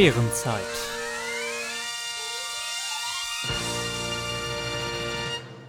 Mährenzeit. 0.00 0.62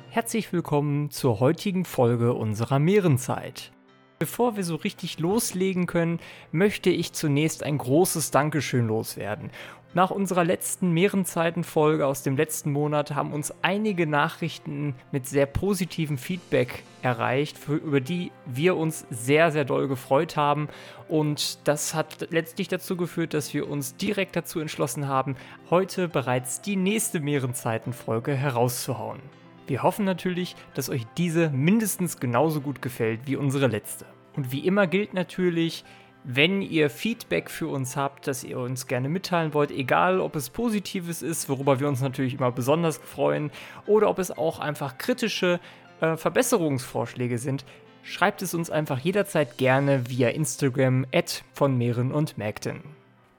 Herzlich 0.09 0.54
willkommen 0.54 1.12
zur 1.12 1.41
heutigen 1.41 1.84
Folge 1.84 2.34
unserer 2.34 2.80
Mährenzeit. 2.80 3.73
Bevor 4.20 4.55
wir 4.55 4.63
so 4.63 4.76
richtig 4.76 5.20
loslegen 5.20 5.85
können, 5.85 6.21
möchte 6.54 6.91
ich 6.91 7.12
zunächst 7.12 7.62
ein 7.63 7.77
großes 7.77 8.31
Dankeschön 8.31 8.88
loswerden. 8.88 9.52
Nach 9.94 10.09
unserer 10.09 10.45
letzten 10.45 10.94
Mehrenzeiten-Folge 10.94 12.08
aus 12.08 12.23
dem 12.23 12.38
letzten 12.38 12.72
Monat 12.72 13.13
haben 13.13 13.34
uns 13.34 13.54
einige 13.62 14.08
Nachrichten 14.08 14.95
mit 15.12 15.27
sehr 15.27 15.45
positivem 15.45 16.18
Feedback 16.18 16.84
erreicht, 17.02 17.58
für, 17.58 17.76
über 17.76 17.99
die 17.99 18.32
wir 18.46 18.77
uns 18.77 19.05
sehr, 19.09 19.52
sehr 19.52 19.66
doll 19.66 19.90
gefreut 19.90 20.38
haben. 20.38 20.70
Und 21.09 21.68
das 21.68 21.94
hat 21.94 22.30
letztlich 22.32 22.70
dazu 22.70 22.96
geführt, 22.96 23.34
dass 23.34 23.54
wir 23.54 23.70
uns 23.70 23.98
direkt 23.98 24.38
dazu 24.38 24.62
entschlossen 24.62 25.09
haben, 25.09 25.35
heute 25.70 26.08
bereits 26.08 26.62
die 26.62 26.77
nächste 26.77 27.20
Mehrenzeiten-Folge 27.20 28.34
herauszuhauen. 28.34 29.20
Wir 29.68 29.84
hoffen 29.84 30.05
natürlich, 30.05 30.55
dass 30.73 30.90
euch 30.90 31.05
diese 31.18 31.49
mindestens 31.49 32.18
genauso 32.21 32.62
gut 32.62 32.82
gefällt 32.82 33.21
wie 33.26 33.35
unsere 33.35 33.68
letzte. 33.68 34.05
Und 34.37 34.54
wie 34.54 34.65
immer 34.65 34.87
gilt 34.87 35.13
natürlich, 35.13 35.84
wenn 36.24 36.62
ihr 36.62 36.90
Feedback 36.90 37.50
für 37.50 37.68
uns 37.68 37.98
habt, 37.98 38.27
das 38.27 38.44
ihr 38.44 38.60
uns 38.60 38.88
gerne 38.88 39.10
mitteilen 39.10 39.54
wollt, 39.54 39.72
egal 39.72 40.20
ob 40.20 40.36
es 40.36 40.50
positives 40.50 41.22
ist, 41.22 41.50
worüber 41.50 41.80
wir 41.80 41.88
uns 41.88 42.02
natürlich 42.02 42.36
immer 42.36 42.52
besonders 42.52 42.98
freuen, 42.98 43.52
oder 43.88 44.10
ob 44.10 44.20
es 44.20 44.32
auch 44.32 44.60
einfach 44.60 44.98
kritische 44.98 45.60
äh, 45.99 46.18
Verbesserungsvorschläge 46.18 47.38
sind, 47.38 47.66
schreibt 48.04 48.42
es 48.42 48.54
uns 48.54 48.70
einfach 48.70 48.99
jederzeit 48.99 49.58
gerne 49.58 50.10
via 50.10 50.30
Instagram 50.30 51.05
von 51.54 51.77
Meeren 51.77 52.12
und 52.12 52.38
Mägden. 52.38 52.82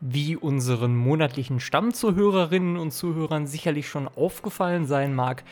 Wie 0.00 0.36
unseren 0.36 0.96
monatlichen 0.96 1.60
Stammzuhörerinnen 1.60 2.76
und 2.76 2.90
Zuhörern 2.90 3.46
sicherlich 3.46 3.88
schon 3.88 4.08
aufgefallen 4.08 4.86
sein 4.86 5.14
mag, 5.14 5.44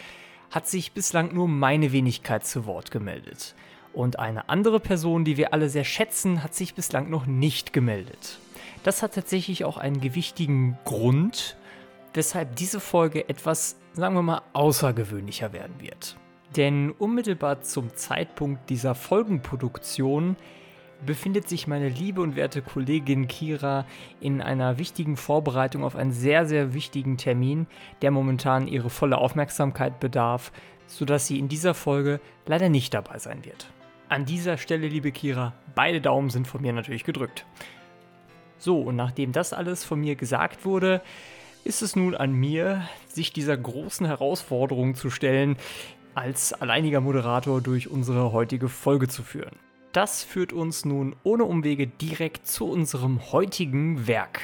hat 0.51 0.67
sich 0.67 0.93
bislang 0.93 1.33
nur 1.33 1.47
meine 1.47 1.93
Wenigkeit 1.93 2.45
zu 2.45 2.67
Wort 2.67 2.91
gemeldet. 2.91 3.55
Und 3.93 4.19
eine 4.19 4.49
andere 4.49 4.81
Person, 4.81 5.25
die 5.25 5.37
wir 5.37 5.53
alle 5.53 5.69
sehr 5.69 5.85
schätzen, 5.85 6.43
hat 6.43 6.55
sich 6.55 6.75
bislang 6.75 7.11
noch 7.11 7.27
nicht 7.27 7.73
gemeldet. 7.73 8.39
Das 8.83 9.03
hat 9.03 9.15
tatsächlich 9.15 9.65
auch 9.65 9.77
einen 9.77 10.01
gewichtigen 10.01 10.79
Grund, 10.85 11.57
weshalb 12.15 12.57
diese 12.57 12.81
Folge 12.81 13.29
etwas, 13.29 13.77
sagen 13.93 14.15
wir 14.15 14.23
mal, 14.23 14.43
außergewöhnlicher 14.53 15.53
werden 15.53 15.75
wird. 15.81 16.17
Denn 16.57 16.91
unmittelbar 16.91 17.63
zum 17.63 17.95
Zeitpunkt 17.95 18.71
dieser 18.71 18.95
Folgenproduktion 18.95 20.37
befindet 21.05 21.49
sich 21.49 21.67
meine 21.67 21.89
liebe 21.89 22.21
und 22.21 22.37
werte 22.37 22.63
Kollegin 22.63 23.29
Kira 23.29 23.87
in 24.21 24.43
einer 24.43 24.79
wichtigen 24.79 25.17
Vorbereitung 25.17 25.85
auf 25.85 25.97
einen 25.97 26.13
sehr, 26.13 26.47
sehr 26.47 26.75
wichtigen 26.75 27.17
Termin, 27.17 27.67
der 28.03 28.11
momentan 28.11 28.67
ihre 28.67 28.91
volle 28.91 29.19
Aufmerksamkeit 29.19 30.01
bedarf, 30.01 30.53
sodass 30.87 31.27
sie 31.27 31.39
in 31.39 31.49
dieser 31.49 31.75
Folge 31.75 32.21
leider 32.47 32.69
nicht 32.69 32.93
dabei 32.95 33.19
sein 33.19 33.45
wird. 33.45 33.71
An 34.11 34.25
dieser 34.25 34.59
Stelle, 34.59 34.89
liebe 34.89 35.13
Kira, 35.13 35.53
beide 35.77 36.01
Daumen 36.01 36.31
sind 36.31 36.49
von 36.49 36.61
mir 36.61 36.73
natürlich 36.73 37.05
gedrückt. 37.05 37.47
So, 38.59 38.81
und 38.81 38.97
nachdem 38.97 39.31
das 39.31 39.53
alles 39.53 39.85
von 39.85 40.01
mir 40.01 40.17
gesagt 40.17 40.65
wurde, 40.65 41.01
ist 41.63 41.81
es 41.81 41.95
nun 41.95 42.17
an 42.17 42.33
mir, 42.33 42.89
sich 43.07 43.33
dieser 43.33 43.57
großen 43.57 44.05
Herausforderung 44.05 44.97
zu 44.97 45.11
stellen, 45.11 45.57
als 46.17 46.53
alleiniger 46.53 47.01
Moderator 47.01 47.61
durch 47.61 47.89
unsere 47.89 48.33
heutige 48.33 48.69
Folge 48.69 49.07
zu 49.07 49.23
führen. 49.23 49.55
Das 49.93 50.25
führt 50.25 50.53
uns 50.53 50.85
nun 50.85 51.15
ohne 51.23 51.45
Umwege 51.45 51.87
direkt 51.87 52.49
zu 52.49 52.69
unserem 52.69 53.31
heutigen 53.31 54.09
Werk. 54.09 54.41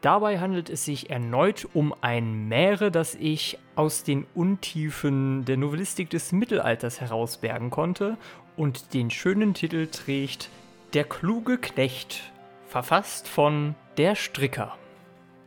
Dabei 0.00 0.40
handelt 0.40 0.68
es 0.68 0.84
sich 0.84 1.10
erneut 1.10 1.68
um 1.74 1.94
ein 2.00 2.48
Mähre, 2.48 2.90
das 2.90 3.14
ich 3.14 3.56
aus 3.76 4.02
den 4.02 4.26
Untiefen 4.34 5.44
der 5.44 5.56
Novellistik 5.56 6.10
des 6.10 6.32
Mittelalters 6.32 7.00
herausbergen 7.00 7.70
konnte 7.70 8.18
und 8.56 8.94
den 8.94 9.10
schönen 9.10 9.54
Titel 9.54 9.86
trägt 9.86 10.48
Der 10.92 11.04
kluge 11.04 11.58
Knecht, 11.58 12.32
verfasst 12.66 13.28
von 13.28 13.74
Der 13.96 14.14
Stricker. 14.14 14.76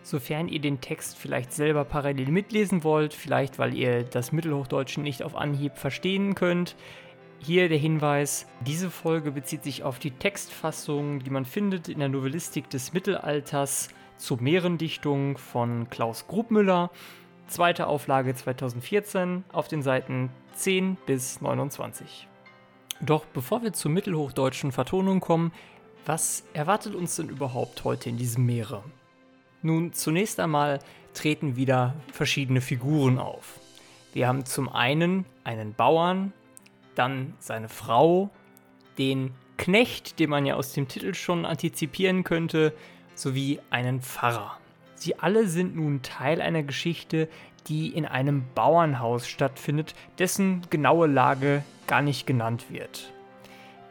Sofern 0.01 0.49
ihr 0.49 0.59
den 0.59 0.81
Text 0.81 1.17
vielleicht 1.17 1.53
selber 1.53 1.85
parallel 1.85 2.29
mitlesen 2.29 2.83
wollt, 2.83 3.13
vielleicht 3.13 3.59
weil 3.59 3.73
ihr 3.73 4.03
das 4.03 4.31
Mittelhochdeutsche 4.31 4.99
nicht 4.99 5.23
auf 5.23 5.35
Anhieb 5.35 5.77
verstehen 5.77 6.35
könnt, 6.35 6.75
hier 7.39 7.67
der 7.67 7.77
Hinweis, 7.77 8.47
diese 8.61 8.89
Folge 8.89 9.31
bezieht 9.31 9.63
sich 9.63 9.83
auf 9.83 9.99
die 9.99 10.11
Textfassung, 10.11 11.19
die 11.19 11.29
man 11.29 11.43
findet 11.43 11.89
in 11.89 11.99
der 11.99 12.07
Novellistik 12.07 12.69
des 12.69 12.93
Mittelalters 12.93 13.89
zur 14.17 14.41
Meerendichtung 14.41 15.37
von 15.37 15.89
Klaus 15.89 16.27
Grubmüller, 16.27 16.89
zweite 17.47 17.87
Auflage 17.87 18.33
2014 18.33 19.43
auf 19.51 19.67
den 19.67 19.81
Seiten 19.81 20.29
10 20.53 20.95
bis 21.05 21.41
29. 21.41 22.29
Doch 23.05 23.25
bevor 23.25 23.61
wir 23.63 23.73
zur 23.73 23.91
mittelhochdeutschen 23.91 24.71
Vertonung 24.71 25.19
kommen, 25.19 25.51
was 26.05 26.45
erwartet 26.53 26.95
uns 26.95 27.17
denn 27.17 27.27
überhaupt 27.27 27.83
heute 27.83 28.07
in 28.07 28.15
diesem 28.15 28.45
Meere? 28.45 28.81
Nun, 29.61 29.91
zunächst 29.91 30.39
einmal 30.39 30.79
treten 31.13 31.57
wieder 31.57 31.95
verschiedene 32.13 32.61
Figuren 32.61 33.19
auf. 33.19 33.59
Wir 34.13 34.29
haben 34.29 34.45
zum 34.45 34.69
einen 34.69 35.25
einen 35.43 35.73
Bauern, 35.73 36.31
dann 36.95 37.33
seine 37.39 37.67
Frau, 37.67 38.29
den 38.97 39.31
Knecht, 39.57 40.19
den 40.19 40.29
man 40.29 40.45
ja 40.45 40.55
aus 40.55 40.71
dem 40.71 40.87
Titel 40.87 41.13
schon 41.13 41.45
antizipieren 41.45 42.23
könnte, 42.23 42.73
sowie 43.15 43.59
einen 43.69 44.01
Pfarrer. 44.01 44.57
Sie 44.95 45.19
alle 45.19 45.49
sind 45.49 45.75
nun 45.75 46.03
Teil 46.03 46.41
einer 46.41 46.63
Geschichte, 46.63 47.27
die 47.67 47.89
in 47.89 48.05
einem 48.05 48.43
Bauernhaus 48.55 49.27
stattfindet, 49.27 49.95
dessen 50.19 50.61
genaue 50.69 51.07
Lage 51.07 51.63
gar 51.87 52.01
nicht 52.01 52.27
genannt 52.27 52.65
wird. 52.69 53.13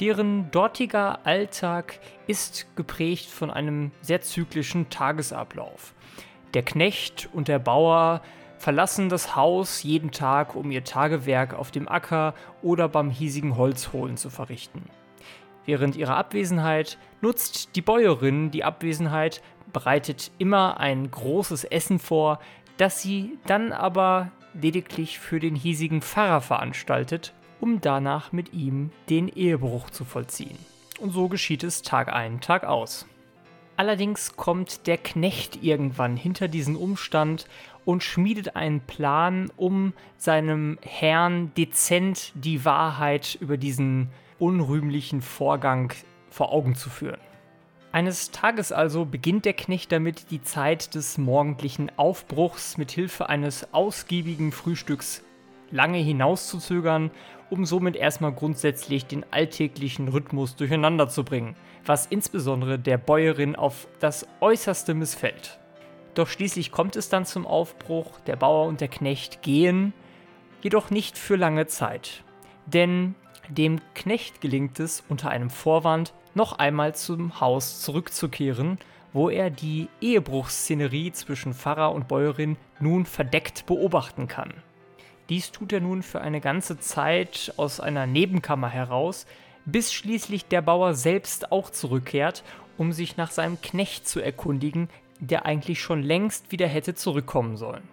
Deren 0.00 0.50
dortiger 0.50 1.20
Alltag 1.24 2.00
ist 2.26 2.66
geprägt 2.76 3.26
von 3.26 3.50
einem 3.50 3.92
sehr 4.00 4.20
zyklischen 4.20 4.90
Tagesablauf. 4.90 5.94
Der 6.54 6.62
Knecht 6.62 7.28
und 7.32 7.48
der 7.48 7.58
Bauer 7.58 8.20
verlassen 8.58 9.08
das 9.08 9.36
Haus 9.36 9.82
jeden 9.82 10.10
Tag, 10.10 10.54
um 10.54 10.70
ihr 10.70 10.84
Tagewerk 10.84 11.54
auf 11.54 11.70
dem 11.70 11.88
Acker 11.88 12.34
oder 12.62 12.88
beim 12.88 13.10
hiesigen 13.10 13.56
Holzholen 13.56 14.16
zu 14.16 14.30
verrichten. 14.30 14.82
Während 15.64 15.96
ihrer 15.96 16.16
Abwesenheit 16.16 16.98
nutzt 17.20 17.76
die 17.76 17.82
Bäuerin 17.82 18.50
die 18.50 18.64
Abwesenheit, 18.64 19.42
bereitet 19.72 20.30
immer 20.38 20.80
ein 20.80 21.10
großes 21.10 21.64
Essen 21.64 21.98
vor, 21.98 22.40
das 22.76 23.02
sie 23.02 23.38
dann 23.46 23.72
aber 23.72 24.30
lediglich 24.54 25.18
für 25.18 25.40
den 25.40 25.54
hiesigen 25.54 26.02
Pfarrer 26.02 26.40
veranstaltet, 26.40 27.32
um 27.60 27.80
danach 27.80 28.32
mit 28.32 28.52
ihm 28.52 28.90
den 29.08 29.28
Ehebruch 29.28 29.90
zu 29.90 30.04
vollziehen. 30.04 30.58
Und 31.00 31.10
so 31.12 31.28
geschieht 31.28 31.64
es 31.64 31.82
Tag 31.82 32.12
ein, 32.12 32.40
Tag 32.40 32.64
aus. 32.64 33.06
Allerdings 33.76 34.36
kommt 34.36 34.86
der 34.86 34.98
Knecht 34.98 35.62
irgendwann 35.62 36.16
hinter 36.16 36.46
diesen 36.46 36.76
Umstand 36.76 37.46
und 37.84 38.04
schmiedet 38.04 38.54
einen 38.54 38.80
Plan, 38.80 39.50
um 39.56 39.92
seinem 40.18 40.78
Herrn 40.82 41.52
dezent 41.56 42.32
die 42.34 42.64
Wahrheit 42.64 43.36
über 43.40 43.56
diesen 43.56 44.10
unrühmlichen 44.38 45.22
Vorgang 45.22 45.92
vor 46.30 46.52
Augen 46.52 46.74
zu 46.74 46.90
führen. 46.90 47.20
Eines 47.92 48.30
Tages 48.30 48.72
also 48.72 49.04
beginnt 49.04 49.44
der 49.44 49.52
Knecht 49.52 49.92
damit, 49.92 50.30
die 50.30 50.40
Zeit 50.40 50.94
des 50.94 51.18
morgendlichen 51.18 51.92
Aufbruchs 51.98 52.78
mit 52.78 52.90
Hilfe 52.90 53.28
eines 53.28 53.74
ausgiebigen 53.74 54.50
Frühstücks 54.50 55.22
lange 55.70 55.98
hinauszuzögern, 55.98 57.10
um 57.50 57.66
somit 57.66 57.96
erstmal 57.96 58.32
grundsätzlich 58.32 59.04
den 59.04 59.26
alltäglichen 59.30 60.08
Rhythmus 60.08 60.56
durcheinander 60.56 61.10
zu 61.10 61.22
bringen, 61.22 61.54
was 61.84 62.06
insbesondere 62.06 62.78
der 62.78 62.96
Bäuerin 62.96 63.56
auf 63.56 63.86
das 64.00 64.26
äußerste 64.40 64.94
missfällt. 64.94 65.58
Doch 66.14 66.28
schließlich 66.28 66.72
kommt 66.72 66.96
es 66.96 67.10
dann 67.10 67.26
zum 67.26 67.46
Aufbruch, 67.46 68.20
der 68.20 68.36
Bauer 68.36 68.68
und 68.68 68.80
der 68.80 68.88
Knecht 68.88 69.42
gehen, 69.42 69.92
jedoch 70.62 70.90
nicht 70.90 71.18
für 71.18 71.36
lange 71.36 71.66
Zeit. 71.66 72.22
Denn 72.64 73.14
dem 73.56 73.80
Knecht 73.94 74.40
gelingt 74.40 74.80
es 74.80 75.04
unter 75.08 75.30
einem 75.30 75.50
Vorwand 75.50 76.14
noch 76.34 76.58
einmal 76.58 76.94
zum 76.94 77.40
Haus 77.40 77.82
zurückzukehren, 77.82 78.78
wo 79.12 79.28
er 79.28 79.50
die 79.50 79.88
Ehebruchsszenerie 80.00 81.12
zwischen 81.12 81.52
Pfarrer 81.52 81.92
und 81.92 82.08
Bäuerin 82.08 82.56
nun 82.80 83.04
verdeckt 83.04 83.66
beobachten 83.66 84.26
kann. 84.26 84.54
Dies 85.28 85.52
tut 85.52 85.72
er 85.72 85.80
nun 85.80 86.02
für 86.02 86.20
eine 86.20 86.40
ganze 86.40 86.78
Zeit 86.78 87.52
aus 87.56 87.78
einer 87.78 88.06
Nebenkammer 88.06 88.68
heraus, 88.68 89.26
bis 89.64 89.92
schließlich 89.92 90.46
der 90.46 90.62
Bauer 90.62 90.94
selbst 90.94 91.52
auch 91.52 91.70
zurückkehrt, 91.70 92.42
um 92.78 92.92
sich 92.92 93.16
nach 93.16 93.30
seinem 93.30 93.60
Knecht 93.60 94.08
zu 94.08 94.20
erkundigen, 94.20 94.88
der 95.20 95.46
eigentlich 95.46 95.80
schon 95.80 96.02
längst 96.02 96.50
wieder 96.50 96.66
hätte 96.66 96.94
zurückkommen 96.94 97.56
sollen. 97.56 97.86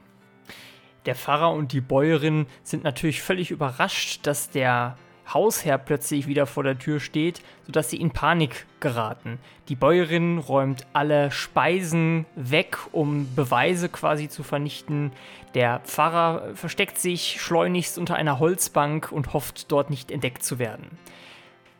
Der 1.05 1.15
Pfarrer 1.15 1.51
und 1.51 1.73
die 1.73 1.81
Bäuerin 1.81 2.47
sind 2.63 2.83
natürlich 2.83 3.21
völlig 3.21 3.51
überrascht, 3.51 4.25
dass 4.25 4.49
der 4.49 4.97
Hausherr 5.33 5.77
plötzlich 5.77 6.27
wieder 6.27 6.45
vor 6.45 6.63
der 6.63 6.77
Tür 6.77 6.99
steht, 6.99 7.41
sodass 7.65 7.89
sie 7.89 7.97
in 7.97 8.11
Panik 8.11 8.65
geraten. 8.79 9.39
Die 9.67 9.75
Bäuerin 9.75 10.39
räumt 10.39 10.85
alle 10.93 11.31
Speisen 11.31 12.25
weg, 12.35 12.77
um 12.91 13.33
Beweise 13.35 13.89
quasi 13.89 14.29
zu 14.29 14.43
vernichten. 14.43 15.11
Der 15.53 15.79
Pfarrer 15.81 16.55
versteckt 16.55 16.97
sich 16.97 17.39
schleunigst 17.39 17.97
unter 17.97 18.15
einer 18.15 18.39
Holzbank 18.39 19.11
und 19.11 19.33
hofft, 19.33 19.71
dort 19.71 19.89
nicht 19.89 20.11
entdeckt 20.11 20.43
zu 20.43 20.59
werden. 20.59 20.97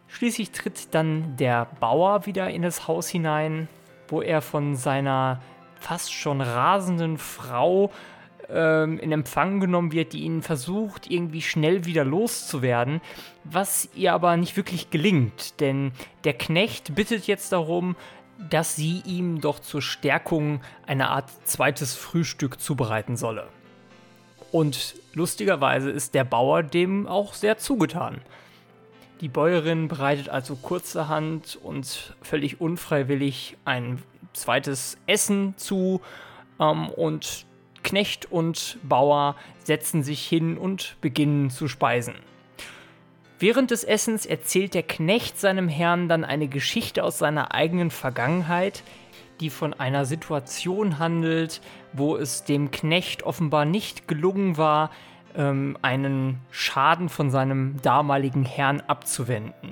Schließlich 0.08 0.52
tritt 0.52 0.94
dann 0.94 1.38
der 1.38 1.68
Bauer 1.80 2.26
wieder 2.26 2.50
in 2.50 2.64
das 2.64 2.88
Haus 2.88 3.08
hinein, 3.08 3.68
wo 4.08 4.22
er 4.22 4.42
von 4.42 4.76
seiner 4.76 5.40
fast 5.80 6.12
schon 6.12 6.42
rasenden 6.42 7.18
Frau 7.18 7.92
ähm, 8.52 9.00
in 9.00 9.12
Empfang 9.12 9.60
genommen 9.60 9.92
wird, 9.92 10.14
die 10.14 10.24
ihn 10.24 10.42
versucht, 10.42 11.10
irgendwie 11.10 11.42
schnell 11.42 11.86
wieder 11.86 12.04
loszuwerden, 12.04 13.02
was 13.44 13.90
ihr 13.96 14.14
aber 14.14 14.36
nicht 14.38 14.58
wirklich 14.58 14.90
gelingt, 14.90 15.60
denn 15.60 15.92
der 16.24 16.34
Knecht 16.34 16.96
bittet 16.96 17.28
jetzt 17.28 17.52
darum, 17.52 17.96
dass 18.50 18.76
sie 18.76 19.02
ihm 19.06 19.42
doch 19.42 19.60
zur 19.60 19.82
Stärkung 19.82 20.62
eine 20.88 21.10
Art 21.10 21.30
zweites 21.46 21.96
Frühstück 21.96 22.60
zubereiten 22.60 23.18
solle. 23.18 23.48
Und 24.52 24.96
lustigerweise 25.14 25.92
ist 25.92 26.14
der 26.16 26.24
Bauer 26.24 26.64
dem 26.64 27.06
auch 27.06 27.34
sehr 27.34 27.58
zugetan. 27.58 28.22
Die 29.22 29.28
Bäuerin 29.28 29.90
bereitet 29.90 30.30
also 30.30 30.56
kurzerhand 30.56 31.60
und 31.62 32.16
völlig 32.22 32.62
unfreiwillig 32.62 33.58
ein 33.66 34.02
zweites 34.34 34.98
Essen 35.08 35.56
zu 35.58 36.02
ähm, 36.60 36.88
und 36.90 37.46
Knecht 37.84 38.32
und 38.32 38.78
Bauer 38.84 39.36
setzen 39.64 40.04
sich 40.04 40.28
hin 40.28 40.58
und 40.58 40.98
beginnen 41.02 41.50
zu 41.50 41.68
speisen. 41.68 42.16
Während 43.40 43.72
des 43.72 43.86
Essens 43.86 44.26
erzählt 44.26 44.74
der 44.74 44.84
Knecht 44.84 45.40
seinem 45.40 45.70
Herrn 45.70 46.10
dann 46.10 46.26
eine 46.26 46.50
Geschichte 46.50 47.04
aus 47.04 47.18
seiner 47.18 47.54
eigenen 47.54 47.90
Vergangenheit, 47.90 48.84
die 49.40 49.50
von 49.50 49.74
einer 49.74 50.06
Situation 50.06 51.00
handelt, 51.00 51.62
wo 51.94 52.18
es 52.18 52.44
dem 52.44 52.72
Knecht 52.72 53.24
offenbar 53.24 53.64
nicht 53.64 54.10
gelungen 54.10 54.58
war, 54.58 54.92
ähm, 55.36 55.78
einen 55.82 56.40
Schaden 56.52 57.08
von 57.08 57.30
seinem 57.30 57.82
damaligen 57.82 58.44
Herrn 58.44 58.82
abzuwenden. 58.82 59.72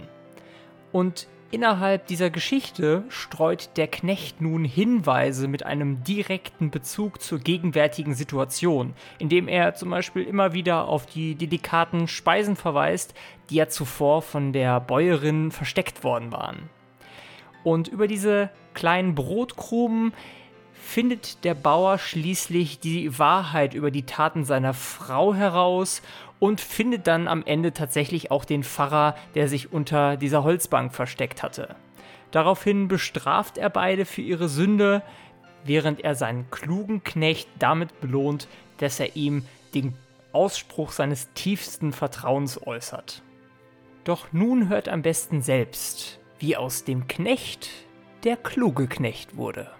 Und 0.93 1.27
Innerhalb 1.49 2.07
dieser 2.07 2.29
Geschichte 2.29 3.05
streut 3.07 3.69
der 3.77 3.87
Knecht 3.87 4.41
nun 4.41 4.65
Hinweise 4.65 5.47
mit 5.47 5.65
einem 5.65 6.03
direkten 6.03 6.71
Bezug 6.71 7.21
zur 7.21 7.39
gegenwärtigen 7.39 8.15
Situation, 8.15 8.93
indem 9.17 9.47
er 9.47 9.73
zum 9.73 9.91
Beispiel 9.91 10.23
immer 10.23 10.51
wieder 10.51 10.89
auf 10.89 11.05
die 11.05 11.35
delikaten 11.35 12.09
Speisen 12.09 12.57
verweist, 12.57 13.13
die 13.49 13.55
ja 13.55 13.69
zuvor 13.69 14.21
von 14.23 14.51
der 14.51 14.81
Bäuerin 14.81 15.51
versteckt 15.51 16.03
worden 16.03 16.33
waren. 16.33 16.69
Und 17.63 17.87
über 17.87 18.07
diese 18.07 18.49
kleinen 18.73 19.15
Brotkrumen 19.15 20.11
findet 20.73 21.45
der 21.45 21.53
Bauer 21.53 21.97
schließlich 21.97 22.79
die 22.79 23.19
Wahrheit 23.19 23.73
über 23.73 23.91
die 23.91 24.03
Taten 24.03 24.43
seiner 24.43 24.73
Frau 24.73 25.33
heraus 25.33 26.01
und 26.39 26.61
findet 26.61 27.07
dann 27.07 27.27
am 27.27 27.43
Ende 27.45 27.73
tatsächlich 27.73 28.31
auch 28.31 28.45
den 28.45 28.63
Pfarrer, 28.63 29.15
der 29.35 29.47
sich 29.47 29.71
unter 29.71 30.17
dieser 30.17 30.43
Holzbank 30.43 30.93
versteckt 30.93 31.43
hatte. 31.43 31.75
Daraufhin 32.31 32.87
bestraft 32.87 33.57
er 33.57 33.69
beide 33.69 34.05
für 34.05 34.21
ihre 34.21 34.49
Sünde, 34.49 35.01
während 35.63 36.03
er 36.03 36.15
seinen 36.15 36.49
klugen 36.51 37.03
Knecht 37.03 37.49
damit 37.59 37.99
belohnt, 38.01 38.47
dass 38.77 38.99
er 38.99 39.15
ihm 39.15 39.45
den 39.73 39.95
Ausspruch 40.33 40.91
seines 40.91 41.33
tiefsten 41.33 41.93
Vertrauens 41.93 42.65
äußert. 42.65 43.23
Doch 44.03 44.31
nun 44.31 44.69
hört 44.69 44.87
am 44.87 45.01
besten 45.01 45.41
selbst, 45.41 46.19
wie 46.39 46.55
aus 46.55 46.83
dem 46.83 47.07
Knecht 47.07 47.69
der 48.23 48.37
kluge 48.37 48.87
Knecht 48.87 49.35
wurde. 49.35 49.71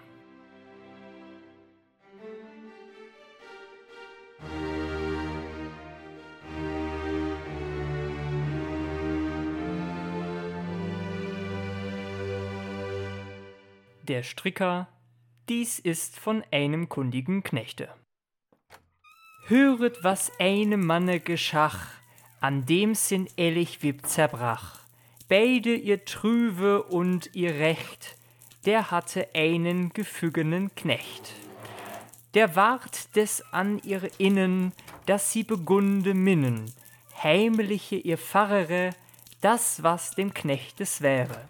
Der 14.08 14.22
Stricker, 14.22 14.88
dies 15.50 15.78
ist 15.78 16.18
von 16.18 16.42
einem 16.50 16.88
kundigen 16.88 17.42
Knechte. 17.42 17.90
Höret, 19.44 20.02
was 20.02 20.32
einem 20.40 20.86
Manne 20.86 21.20
geschach, 21.20 21.88
an 22.40 22.64
dem 22.64 22.94
sin 22.94 23.28
ehrlich 23.36 23.82
wib 23.82 24.06
zerbrach. 24.06 24.80
Beide 25.28 25.74
ihr 25.74 26.06
Trüve 26.06 26.84
und 26.84 27.34
ihr 27.34 27.56
Recht, 27.56 28.16
der 28.64 28.90
hatte 28.90 29.28
einen 29.34 29.90
gefügenen 29.90 30.74
Knecht. 30.74 31.34
Der 32.32 32.56
ward 32.56 33.14
des 33.14 33.42
an 33.52 33.78
ihre 33.84 34.08
Innen, 34.16 34.72
dass 35.04 35.32
sie 35.32 35.44
begunde 35.44 36.14
minnen, 36.14 36.72
heimliche 37.22 37.96
ihr 37.96 38.16
Pfarrere, 38.16 38.94
das 39.42 39.82
was 39.82 40.12
dem 40.12 40.32
Knechtes 40.32 41.02
wäre 41.02 41.46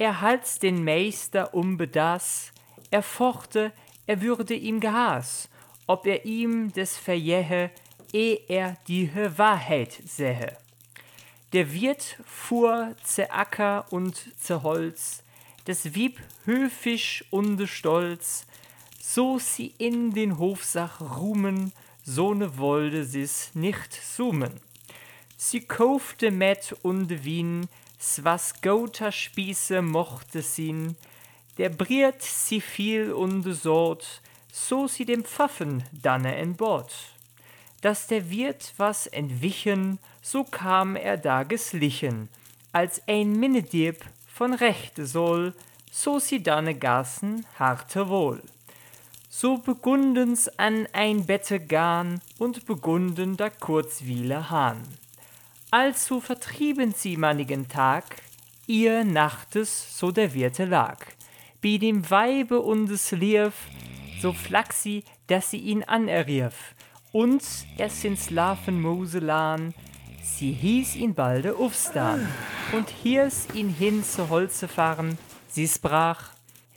er 0.00 0.22
halts 0.22 0.58
den 0.58 0.82
Meister 0.82 1.52
unbedaß, 1.52 2.52
er 2.90 3.02
fochte, 3.02 3.70
er 4.06 4.22
würde 4.22 4.54
ihm 4.54 4.80
gehaß, 4.80 5.50
ob 5.86 6.06
er 6.06 6.24
ihm 6.24 6.72
des 6.72 6.96
verjähe, 6.96 7.70
eh 8.14 8.38
er 8.48 8.78
die 8.88 9.10
Wahrheit 9.36 9.92
sähe. 10.06 10.56
Der 11.52 11.70
Wirt 11.74 12.16
fuhr 12.24 12.96
ze 13.04 13.30
Acker 13.30 13.84
und 13.90 14.16
ze 14.38 14.62
Holz, 14.62 15.22
des 15.66 15.94
Wieb 15.94 16.18
höfisch 16.46 17.22
und 17.28 17.68
stolz, 17.68 18.46
so 18.98 19.38
sie 19.38 19.74
in 19.76 20.14
den 20.14 20.38
Hofsach 20.38 21.18
ruhmen, 21.18 21.74
so 22.02 22.32
ne 22.32 22.56
wollte 22.56 23.04
sie's 23.04 23.50
nicht 23.52 23.92
summen. 23.92 24.62
Sie 25.36 25.60
kaufte 25.60 26.30
Met 26.30 26.74
und 26.80 27.22
Wien, 27.22 27.68
was 28.22 28.60
gouter 28.62 29.12
Spieße 29.12 29.82
mochte 29.82 30.40
sin, 30.40 30.96
der 31.58 31.68
briert 31.68 32.22
sie 32.22 32.60
viel 32.60 33.12
und 33.12 33.42
sort, 33.52 34.22
so 34.50 34.88
sie 34.88 35.04
dem 35.04 35.24
Pfaffen 35.24 35.84
danne 35.92 36.36
en 36.36 36.56
Bord. 36.56 36.94
Dass 37.82 38.06
der 38.06 38.30
Wirt 38.30 38.72
was 38.78 39.06
entwichen, 39.06 39.98
so 40.22 40.44
kam 40.44 40.96
er 40.96 41.16
da 41.16 41.42
geslichen, 41.42 42.28
als 42.72 43.02
ein 43.06 43.38
Minnedieb 43.38 44.04
von 44.26 44.54
Rechte 44.54 45.06
soll, 45.06 45.54
so 45.90 46.18
sie 46.18 46.42
danne 46.42 46.74
gassen 46.74 47.46
harte 47.58 48.08
wohl. 48.08 48.42
So 49.28 49.58
begundens 49.58 50.48
an 50.58 50.88
ein 50.92 51.26
Bette 51.26 51.60
garn 51.60 52.20
und 52.38 52.66
begunden 52.66 53.36
da 53.36 53.50
Kurzwiele 53.50 54.50
hahn. 54.50 54.82
Also 55.72 56.20
vertrieben 56.20 56.92
sie 56.92 57.16
mannigen 57.16 57.68
Tag, 57.68 58.04
ihr 58.66 59.04
Nachtes 59.04 59.96
so 59.96 60.10
der 60.10 60.34
Wirte 60.34 60.64
lag. 60.64 60.98
Bi 61.60 61.78
dem 61.78 62.10
Weibe 62.10 62.60
und 62.60 62.90
es 62.90 63.12
lief, 63.12 63.52
so 64.20 64.32
flack 64.32 64.72
sie, 64.72 65.04
dass 65.28 65.50
sie 65.50 65.58
ihn 65.58 65.84
anerrief. 65.84 66.74
Und 67.12 67.44
es 67.78 68.02
ins 68.02 68.30
Lafen 68.30 68.82
Moselan, 68.82 69.72
sie 70.22 70.52
hieß 70.52 70.96
ihn 70.96 71.14
balde 71.14 71.56
Ufstan. 71.56 72.28
Und 72.72 72.88
hier's 72.88 73.46
ihn 73.54 73.68
hin 73.68 74.02
zu 74.02 74.28
Holze 74.28 74.66
fahren, 74.66 75.18
sie 75.48 75.68
sprach, 75.68 76.30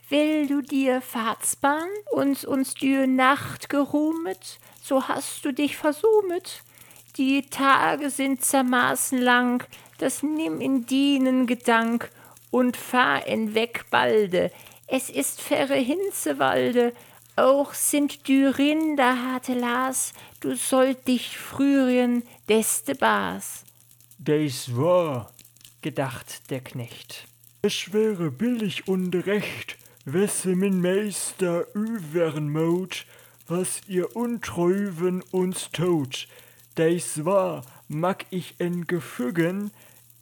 Will 0.08 0.46
du 0.46 0.60
dir 0.60 1.00
Fahrtsbahn 1.00 1.88
und 2.12 2.44
uns 2.44 2.74
die 2.74 3.08
Nacht 3.08 3.68
geruhmet, 3.68 4.60
so 4.80 5.08
hast 5.08 5.44
du 5.44 5.52
dich 5.52 5.76
versumet 5.76 6.62
die 7.16 7.42
Tage 7.42 8.10
sind 8.10 8.44
zermaßen 8.44 9.18
lang, 9.18 9.64
das 9.98 10.22
nimm 10.22 10.60
in 10.60 10.86
dienen 10.86 11.46
Gedank 11.46 12.10
und 12.50 12.76
fahr 12.76 13.26
en 13.26 13.54
weg 13.54 13.86
balde. 13.90 14.50
Es 14.86 15.10
ist 15.10 15.40
ferre 15.40 15.76
Hinzewalde, 15.76 16.92
auch 17.36 17.74
sind 17.74 18.28
die 18.28 18.44
Rinder 18.44 19.20
harte 19.20 19.54
Las, 19.54 20.12
du 20.40 20.54
sollt 20.54 21.08
dich 21.08 21.36
frühren, 21.36 22.22
deste 22.48 22.94
Bas. 22.94 23.64
Des 24.18 24.76
war, 24.76 25.32
gedacht 25.82 26.50
der 26.50 26.60
Knecht. 26.60 27.26
Es 27.62 27.92
wäre 27.92 28.30
billig 28.30 28.86
und 28.86 29.14
recht, 29.26 29.76
wesse 30.04 30.54
min 30.54 30.80
Meister 30.80 31.66
üwern 31.74 32.50
mot, 32.50 33.04
was 33.48 33.80
ihr 33.88 34.14
Untreuwen 34.14 35.22
uns 35.32 35.70
tot, 35.72 36.28
Deis 36.74 37.24
war, 37.24 37.64
mag 37.88 38.26
ich 38.30 38.56
en 38.58 38.86
gefügen, 38.86 39.70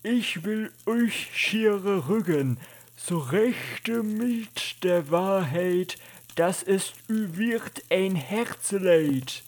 ich 0.02 0.44
will 0.44 0.70
euch 0.84 1.30
schiere 1.32 2.08
rügen, 2.08 2.58
so 2.96 3.18
rechte 3.18 4.02
mit 4.02 4.84
der 4.84 5.10
Wahrheit, 5.10 5.96
das 6.34 6.62
ist 6.62 6.94
wird 7.08 7.82
ein 7.90 8.16
Herzeleid. 8.16 9.44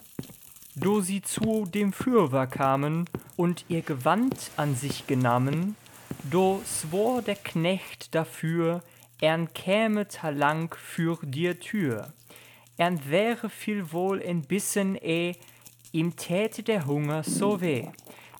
Do 0.76 1.00
sie 1.00 1.22
zu 1.22 1.66
dem 1.66 1.92
Fürwer 1.92 2.46
kamen 2.46 3.08
und 3.36 3.64
ihr 3.68 3.82
Gewand 3.82 4.50
an 4.56 4.74
sich 4.74 5.06
genahmen, 5.06 5.76
do 6.30 6.62
swor 6.64 7.22
der 7.22 7.36
Knecht 7.36 8.14
dafür, 8.14 8.82
ern 9.20 9.52
käme 9.52 10.08
talang 10.08 10.74
für 10.74 11.18
dir 11.22 11.60
Tür. 11.60 12.12
Ern 12.76 13.00
wäre 13.08 13.50
viel 13.50 13.92
wohl 13.92 14.20
entbissen 14.20 14.96
eh, 14.96 15.36
ihm 15.94 16.16
täte 16.16 16.62
der 16.62 16.86
Hunger 16.86 17.22
so 17.22 17.60
weh, 17.60 17.86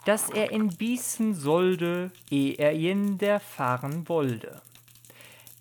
dass 0.05 0.29
er 0.29 0.51
in 0.51 0.69
bießen 0.69 1.35
sollte, 1.35 2.11
eh 2.31 2.55
er 2.55 2.73
in 2.73 3.17
der 3.17 3.41
fahren 3.41 4.09
wollte. 4.09 4.61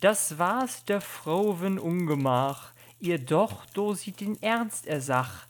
Das 0.00 0.38
war's 0.38 0.84
der 0.84 1.00
Frowen 1.00 1.78
Ungemach, 1.78 2.72
ihr 3.00 3.18
doch, 3.18 3.64
do 3.66 3.94
sie 3.94 4.12
den 4.12 4.42
Ernst 4.42 4.86
ersach, 4.86 5.46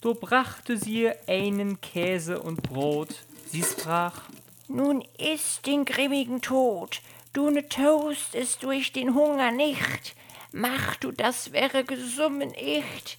do 0.00 0.14
brachte 0.14 0.78
sie 0.78 1.10
einen 1.26 1.80
Käse 1.80 2.40
und 2.40 2.62
Brot, 2.62 3.26
sie 3.46 3.62
sprach, 3.62 4.22
Nun 4.68 5.04
iss 5.18 5.60
den 5.62 5.84
grimmigen 5.84 6.40
Tod, 6.40 7.02
du 7.32 7.50
ne 7.50 7.68
Toast 7.68 8.34
es 8.34 8.58
durch 8.58 8.92
den 8.92 9.14
Hunger 9.14 9.50
nicht, 9.50 10.14
mach 10.52 10.96
du 10.96 11.10
das 11.10 11.52
wäre 11.52 11.84
gesummen 11.84 12.54
echt, 12.54 13.18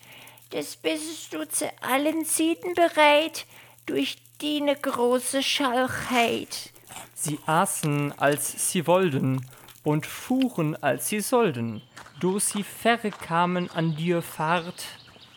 des 0.51 0.75
bist 0.75 1.33
du 1.33 1.47
zu 1.47 1.71
allen 1.81 2.25
Zieten 2.25 2.73
bereit, 2.73 3.45
durch 3.85 4.17
die 4.41 4.61
ne 4.61 4.75
große 4.75 5.43
Schalchheit. 5.43 6.71
Sie 7.13 7.39
aßen, 7.45 8.13
als 8.17 8.71
sie 8.71 8.87
wollten, 8.87 9.45
und 9.83 10.05
fuhren, 10.05 10.75
als 10.81 11.07
sie 11.07 11.21
sollten, 11.21 11.81
do 12.19 12.39
sie 12.39 12.63
ferre 12.63 13.11
kamen 13.11 13.69
an 13.71 13.95
dir 13.95 14.21
Fahrt, 14.21 14.85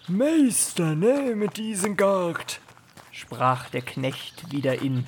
Meister, 0.08 0.94
nehme 0.94 1.48
diesen 1.48 1.96
Gart. 1.96 2.60
sprach 3.12 3.70
der 3.70 3.82
Knecht 3.82 4.50
wieder 4.50 4.82
in. 4.82 5.06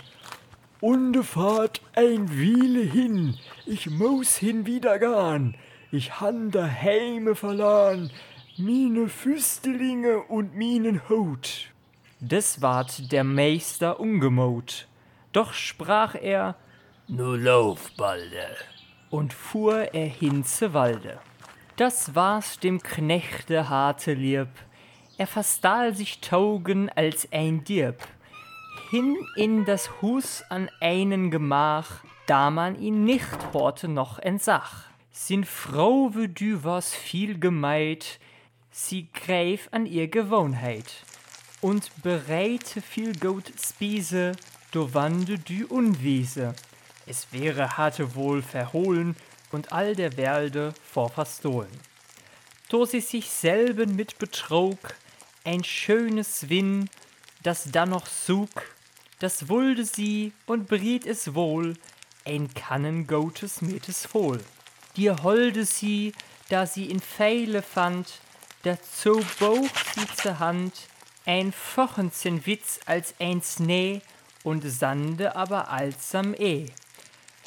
Und 0.81 1.25
fahrt 1.25 1.81
ein 1.95 2.31
Wiele 2.31 2.83
hin, 2.83 3.37
ich 3.67 3.91
muss 3.91 4.37
hinwieder 4.37 4.99
gahn. 4.99 5.57
Ich 5.91 6.21
han 6.21 6.51
daheime 6.51 7.35
verloren, 7.35 8.11
mine 8.57 9.09
Füstelinge 9.09 10.23
und 10.23 10.55
minen 10.55 11.09
Hut. 11.09 11.71
Des 12.21 12.63
ward 12.63 13.11
der 13.13 13.25
Meister 13.25 13.99
ungemot, 14.01 14.87
doch 15.33 15.53
sprach 15.53 16.15
er, 16.15 16.55
Nu 17.09 17.35
lauf, 17.35 17.91
Balde. 17.97 18.47
und 19.11 19.33
fuhr 19.33 19.93
er 19.95 20.07
hin 20.07 20.45
zu 20.45 20.73
Walde. 20.73 21.19
Das 21.77 22.15
war's 22.15 22.59
dem 22.61 22.81
Knechte 22.81 23.69
harte 23.69 24.15
lieb, 24.15 24.49
er 25.19 25.27
verstahl 25.27 25.95
sich 25.95 26.21
Taugen 26.21 26.89
als 26.91 27.29
ein 27.33 27.65
Dirb. 27.65 28.07
Hin 28.91 29.17
in 29.37 29.65
das 29.65 30.01
Hus 30.01 30.45
an 30.49 30.71
einen 30.81 31.31
Gemach, 31.31 32.05
da 32.27 32.51
man 32.51 32.81
ihn 32.81 33.05
nicht 33.05 33.53
horte 33.53 33.89
noch 33.89 34.19
entsach. 34.19 34.85
Sin 35.11 35.45
Frau 35.45 36.11
wie 36.15 36.29
du 36.29 36.65
was 36.65 36.95
viel 36.95 37.39
gemeid, 37.39 38.19
sie 38.77 39.07
gräf 39.13 39.69
an 39.71 39.87
ihr 39.87 40.09
Gewohnheit 40.09 41.05
und 41.61 41.91
bereite 42.03 42.83
viel 42.83 43.17
Goat 43.17 43.53
Spiese, 43.57 44.33
do 44.73 44.93
wande 44.93 45.39
du 45.39 45.67
Unwiese. 45.69 46.57
Es 47.07 47.29
wäre 47.31 47.77
hatte 47.77 48.17
wohl 48.17 48.43
verhohlen 48.43 49.15
und 49.53 49.73
all 49.73 49.95
der 49.95 50.17
Werde 50.17 50.75
vor 50.91 51.09
verstohlen. 51.09 51.71
Do 52.69 52.85
sie 52.85 53.01
sich 53.01 53.31
selben 53.31 53.95
mit 53.95 54.19
betrog, 54.19 54.97
ein 55.45 55.63
schönes 55.63 56.49
Winn, 56.49 56.91
das 57.45 57.71
dann 57.71 57.91
noch 57.91 58.09
sug, 58.09 58.51
das 59.21 59.49
wulde 59.49 59.85
sie 59.85 60.33
und 60.47 60.67
briet 60.67 61.07
es 61.07 61.35
wohl, 61.35 61.75
ein 62.25 62.53
Kannen 62.53 63.07
Goates 63.07 63.63
mit 63.63 63.89
es 63.89 64.05
voll. 64.05 64.41
Dir 64.97 65.23
holde 65.23 65.65
sie, 65.65 66.13
da 66.49 66.67
sie 66.67 66.87
in 66.87 67.01
Pfeile 67.01 67.63
fand, 67.63 68.21
dazu 68.65 69.25
bog 69.39 69.69
sie 69.95 70.07
zur 70.17 70.39
Hand, 70.39 70.73
ein 71.27 71.53
Fochenzen 71.53 72.45
Witz 72.47 72.81
als 72.87 73.15
ein 73.21 73.43
Snee 73.43 74.01
und 74.43 74.63
Sande 74.63 75.37
aber 75.37 75.71
alsam 75.71 76.35
eh. 76.35 76.67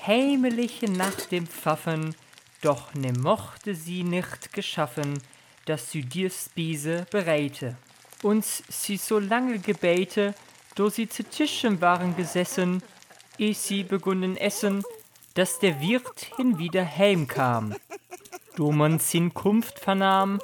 Heimeliche 0.05 0.89
nach 0.89 1.15
dem 1.31 1.47
Pfaffen, 1.47 2.15
doch 2.61 2.93
ne 2.93 3.13
mochte 3.13 3.75
sie 3.75 4.03
nicht 4.03 4.53
geschaffen, 4.53 5.21
dass 5.65 5.91
sie 5.91 6.01
dir 6.01 6.29
Spiese 6.29 7.05
bereite. 7.11 7.75
Und 8.23 8.45
sie 8.45 8.97
so 8.97 9.19
lange 9.19 9.59
gebäte, 9.59 10.33
do 10.75 10.89
sie 10.89 11.09
zu 11.09 11.23
Tischen 11.23 11.81
waren 11.81 12.15
gesessen, 12.15 12.81
eh 13.37 13.53
sie 13.53 13.83
begunnen 13.83 14.37
essen, 14.37 14.83
dass 15.33 15.59
der 15.59 15.81
Wirt 15.81 16.31
hinwieder 16.37 16.85
heimkam. 16.85 17.75
Do 18.55 18.71
man 18.71 18.99
sin 18.99 19.35
Kunft 19.35 19.79
vernahm, 19.79 20.39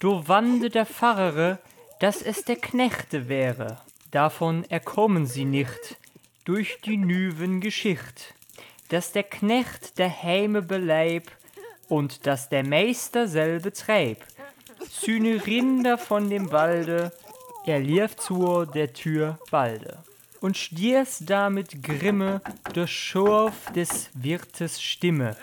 do 0.00 0.26
wande 0.26 0.70
der 0.70 0.86
Pfarrere, 0.86 1.58
dass 2.00 2.22
es 2.22 2.44
der 2.44 2.56
Knechte 2.56 3.28
wäre. 3.28 3.78
Davon 4.10 4.64
erkommen 4.64 5.26
sie 5.26 5.44
nicht, 5.44 5.96
durch 6.44 6.80
die 6.84 6.96
nüven 6.96 7.60
Geschicht, 7.60 8.34
dass 8.88 9.12
der 9.12 9.22
Knecht 9.22 9.98
der 9.98 10.22
Heime 10.22 10.62
beleib 10.62 11.30
und 11.88 12.26
dass 12.26 12.48
der 12.48 12.66
Meister 12.66 13.28
selbe 13.28 13.72
treib. 13.72 14.24
Sühne 14.88 15.46
Rinder 15.46 15.98
von 15.98 16.30
dem 16.30 16.50
Walde, 16.50 17.12
er 17.66 17.78
lief 17.78 18.16
zur 18.16 18.66
der 18.66 18.92
Tür 18.94 19.38
balde. 19.50 20.02
Und 20.40 20.56
stiers 20.56 21.18
da 21.20 21.50
mit 21.50 21.82
Grimme 21.82 22.40
durch 22.72 22.90
Schorf 22.90 23.70
des 23.74 24.08
Wirtes 24.14 24.80
Stimme, 24.80 25.36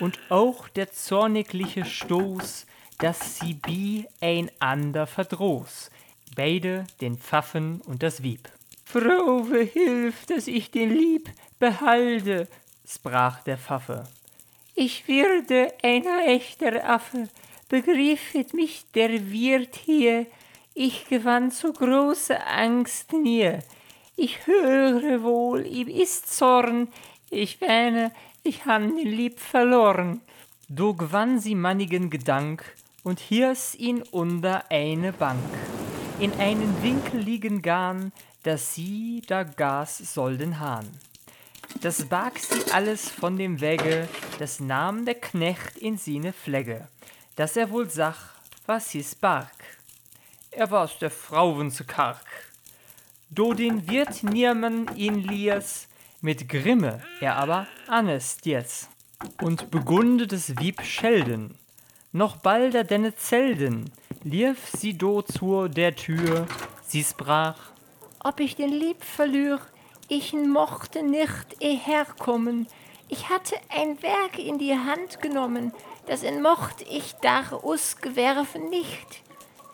und 0.00 0.18
auch 0.28 0.68
der 0.68 0.92
zornigliche 0.92 1.84
Stoß, 1.84 2.66
dass 2.98 3.38
sie 3.38 3.54
bi 3.54 4.06
einander 4.20 5.06
verdroß, 5.06 5.90
beide 6.36 6.86
den 7.00 7.16
Pfaffen 7.18 7.80
und 7.82 8.02
das 8.02 8.22
Wieb. 8.22 8.48
Frove 8.84 9.62
hilf, 9.62 10.26
dass 10.26 10.46
ich 10.46 10.70
den 10.70 10.90
Lieb 10.90 11.30
behalte, 11.58 12.48
sprach 12.86 13.42
der 13.42 13.58
Pfaffe. 13.58 14.04
Ich 14.74 15.08
würde 15.08 15.72
ein 15.82 16.04
echter 16.26 16.88
Affe, 16.88 17.28
begriffet 17.68 18.54
mich 18.54 18.84
der 18.94 19.30
Wirt 19.30 19.76
hier, 19.76 20.26
ich 20.74 21.06
gewann 21.06 21.50
so 21.50 21.72
große 21.72 22.44
Angst 22.46 23.12
nie. 23.12 23.58
Ich 24.16 24.46
höre 24.46 25.22
wohl, 25.22 25.66
ihm 25.66 25.88
ist 25.88 26.36
Zorn, 26.36 26.88
ich 27.30 27.60
wähne, 27.60 28.12
ich 28.42 28.64
han 28.64 28.96
den 28.96 29.10
Lieb 29.10 29.40
verloren. 29.40 30.20
Do 30.68 30.94
gewann 30.94 31.38
sie 31.38 31.54
mannigen 31.54 32.10
Gedank 32.10 32.64
und 33.04 33.20
hiers 33.20 33.74
ihn 33.76 34.02
unter 34.02 34.70
eine 34.70 35.12
Bank. 35.12 35.38
In 36.18 36.32
einen 36.40 36.82
Winkel 36.82 37.20
liegen 37.20 37.62
garn, 37.62 38.12
dass 38.42 38.74
sie 38.74 39.22
da 39.26 39.44
gas 39.44 39.98
sollen 39.98 40.58
hahn. 40.58 40.88
Das 41.80 42.06
barg 42.06 42.38
sie 42.38 42.70
alles 42.72 43.08
von 43.10 43.36
dem 43.36 43.60
Wege, 43.60 44.08
das 44.38 44.58
nahm 44.58 45.04
der 45.04 45.14
Knecht 45.14 45.76
in 45.78 45.98
sine 45.98 46.32
Flegge, 46.32 46.88
dass 47.36 47.56
er 47.56 47.70
wohl 47.70 47.90
sach, 47.90 48.34
was 48.66 48.90
hieß 48.90 49.16
barg. 49.16 49.52
Er 50.50 50.70
war's 50.70 50.98
der 50.98 51.10
Frauen 51.10 51.70
zu 51.70 51.84
karg. 51.84 52.24
Do 53.28 53.52
den 53.54 53.88
Wirt 53.88 54.22
nirmen 54.22 54.88
ihn 54.96 55.16
liers, 55.16 55.88
mit 56.20 56.48
Grimme 56.48 57.02
er 57.20 57.36
aber 57.36 57.66
Annes 57.88 58.38
dies. 58.38 58.88
Und 59.42 59.70
begunde 59.70 60.26
des 60.26 60.56
Wieb 60.58 60.82
schelden, 60.82 61.58
noch 62.14 62.36
balder 62.36 62.84
denne 62.84 63.16
Zelden, 63.16 63.90
lief 64.22 64.70
sie 64.74 64.96
do 64.96 65.20
zur 65.22 65.68
der 65.68 65.96
Tür, 65.96 66.46
sie 66.86 67.02
sprach, 67.02 67.56
Ob 68.20 68.40
ich 68.40 68.54
den 68.54 68.70
Lieb 68.70 69.02
verlür, 69.04 69.60
ich 70.08 70.32
mochte 70.32 71.02
nicht 71.02 71.60
eh 71.60 71.76
herkommen. 71.76 72.68
Ich 73.08 73.28
hatte 73.28 73.56
ein 73.68 74.00
Werk 74.02 74.38
in 74.38 74.58
die 74.58 74.78
Hand 74.78 75.20
genommen, 75.20 75.72
das 76.06 76.22
in 76.22 76.40
mocht 76.40 76.82
ich 76.88 77.14
dar 77.20 77.64
us 77.64 77.96
gewerfen 77.98 78.70
nicht. 78.70 79.22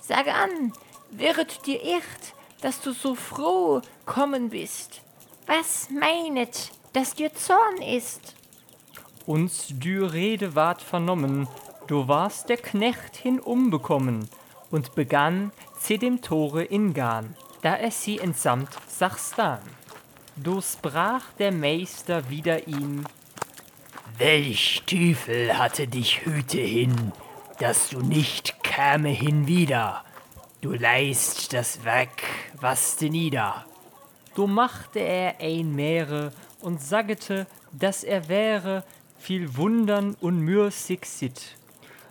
Sage 0.00 0.32
an, 0.32 0.73
wird 1.11 1.66
dir 1.66 1.80
echt, 1.82 2.35
dass 2.62 2.80
du 2.80 2.92
so 2.92 3.14
froh 3.14 3.82
kommen 4.06 4.49
bist? 4.49 5.02
Was 5.47 5.88
meinet, 5.90 6.73
dass 6.94 7.14
dir 7.14 7.35
Zorn 7.35 7.82
ist? 7.82 8.35
uns 9.26 9.68
dü 9.68 10.04
Rede 10.04 10.54
ward 10.56 10.82
vernommen, 10.82 11.47
du 11.90 12.06
warst 12.06 12.49
der 12.49 12.56
Knecht 12.56 13.16
hinumbekommen 13.16 14.28
und 14.70 14.94
begann 14.94 15.50
zu 15.80 15.99
dem 15.99 16.23
Tore 16.23 16.62
ingarn, 16.62 17.35
da 17.62 17.75
er 17.75 17.90
sie 17.90 18.20
entsamt 18.20 18.68
Sachstan. 18.87 19.59
Do 20.37 20.61
sprach 20.61 21.25
der 21.40 21.50
Meister 21.50 22.30
wider 22.30 22.68
ihn, 22.68 23.04
Welch 24.18 24.82
Teufel 24.87 25.59
hatte 25.59 25.88
dich 25.88 26.25
hüte 26.25 26.61
hin, 26.61 27.12
dass 27.59 27.88
du 27.88 28.00
nicht 28.00 28.62
käme 28.62 29.09
hinwieder? 29.09 30.04
Du 30.61 30.73
leist 30.73 31.52
das 31.52 31.85
weg, 31.85 32.23
was 32.61 32.99
de 32.99 33.11
nieder. 33.11 33.64
Do 34.37 34.47
machte 34.47 35.00
er 35.00 35.40
ein 35.40 35.75
Meere 35.75 36.32
und 36.61 36.80
sagete, 36.80 37.49
dass 37.73 38.04
er 38.04 38.28
wäre 38.28 38.85
viel 39.18 39.56
wundern 39.56 40.16
und 40.20 40.38
mürsig 40.40 41.06
sit. 41.06 41.56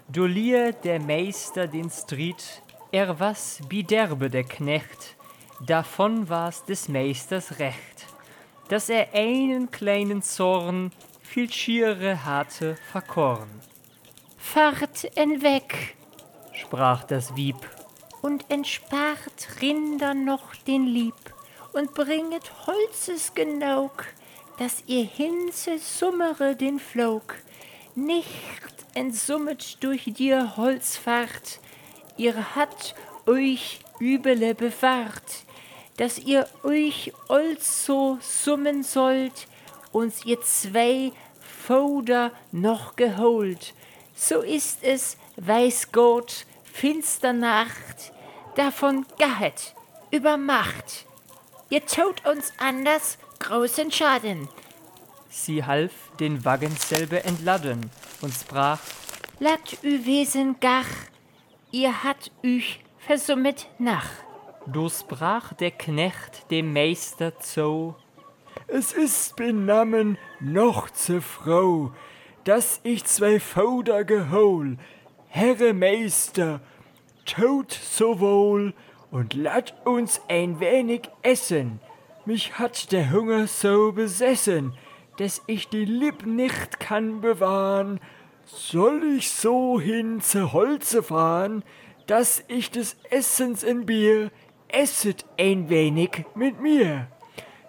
Do 0.09 0.25
lier 0.25 0.73
der 0.73 0.99
Meister 0.99 1.67
den 1.67 1.89
Striet, 1.89 2.61
er 2.91 3.19
was 3.19 3.59
biderbe 3.69 4.29
der 4.29 4.43
Knecht, 4.43 5.15
davon 5.65 6.29
war's 6.29 6.65
des 6.65 6.89
Meisters 6.89 7.59
recht, 7.59 8.07
dass 8.69 8.89
er 8.89 9.13
einen 9.13 9.69
kleinen 9.71 10.21
Zorn 10.21 10.91
viel 11.21 11.51
schiere 11.51 12.25
hatte 12.25 12.75
verkorn. 12.91 13.49
Fahrt 14.37 15.05
en 15.15 15.41
weg 15.41 15.95
sprach 16.59 17.03
das 17.03 17.35
Wieb, 17.35 17.57
und 18.21 18.45
entspart 18.49 19.61
Rinder 19.61 20.13
noch 20.13 20.55
den 20.55 20.85
Lieb. 20.85 21.15
Und 21.71 21.93
bringet 21.93 22.51
Holzes 22.65 23.35
genaug, 23.35 24.05
dass 24.57 24.83
ihr 24.87 25.03
Hinze 25.03 25.77
summere 25.77 26.55
den 26.55 26.79
Flog. 26.79 27.35
Nicht 27.95 28.27
entsummet 28.93 29.77
durch 29.83 30.05
dir 30.05 30.57
Holzfahrt, 30.57 31.59
ihr 32.17 32.55
hat 32.55 32.95
euch 33.25 33.79
Übele 33.99 34.55
bewahrt, 34.55 35.43
dass 35.97 36.19
ihr 36.19 36.47
euch 36.63 37.11
also 37.27 38.17
summen 38.21 38.83
sollt, 38.83 39.47
uns 39.91 40.25
ihr 40.25 40.39
zwei 40.41 41.11
Foder 41.67 42.31
noch 42.51 42.95
geholt. 42.95 43.73
So 44.15 44.41
ist 44.41 44.83
es, 44.83 45.17
weiß 45.37 45.91
Gott, 45.91 46.45
finster 46.63 47.33
Nacht, 47.33 48.13
davon 48.55 49.05
gahet, 49.17 49.75
übermacht. 50.11 51.05
Ihr 51.69 51.85
tut 51.85 52.25
uns 52.25 52.53
anders 52.57 53.17
großen 53.39 53.91
Schaden. 53.91 54.47
Sie 55.29 55.63
half 55.63 55.91
den 56.19 56.43
Wagen 56.43 56.75
selber 56.75 57.23
entladen 57.23 57.89
und 58.21 58.33
sprach, 58.33 58.79
Lat 59.39 59.77
ü 59.83 60.05
Wesen 60.05 60.55
gach, 60.59 60.89
ihr 61.71 62.03
hat 62.03 62.31
üch 62.43 62.79
versummet 62.97 63.67
nach. 63.77 64.09
Do 64.65 64.89
sprach 64.89 65.53
der 65.53 65.71
Knecht 65.71 66.49
dem 66.51 66.73
Meister 66.73 67.39
zo, 67.39 67.95
Es 68.67 68.91
ist 68.91 69.35
benammen 69.35 70.17
noch 70.39 70.89
zur 70.89 71.21
Frau, 71.21 71.91
dass 72.43 72.79
ich 72.83 73.05
zwei 73.05 73.39
Foder 73.39 74.03
gehol, 74.03 74.77
Herre 75.27 75.73
Meister, 75.73 76.59
tut 77.25 77.71
so 77.71 78.19
wohl 78.19 78.73
und 79.11 79.35
lat 79.35 79.73
uns 79.85 80.21
ein 80.27 80.59
wenig 80.59 81.03
essen. 81.21 81.79
Mich 82.25 82.59
hat 82.59 82.91
der 82.91 83.11
Hunger 83.11 83.47
so 83.47 83.91
besessen, 83.91 84.73
dass 85.19 85.41
ich 85.47 85.67
die 85.67 85.83
Lipp 85.83 86.25
nicht 86.25 86.79
kann 86.79 87.19
bewahren. 87.19 87.99
Soll 88.45 89.03
ich 89.17 89.31
so 89.31 89.79
hin 89.79 90.21
zu 90.21 90.53
Holze 90.53 91.03
fahren, 91.03 91.63
dass 92.07 92.41
ich 92.47 92.71
des 92.71 92.95
Essens 93.09 93.63
in 93.63 93.85
Bier, 93.85 94.31
esset 94.69 95.25
ein 95.37 95.69
wenig 95.69 96.25
mit 96.35 96.61
mir. 96.61 97.07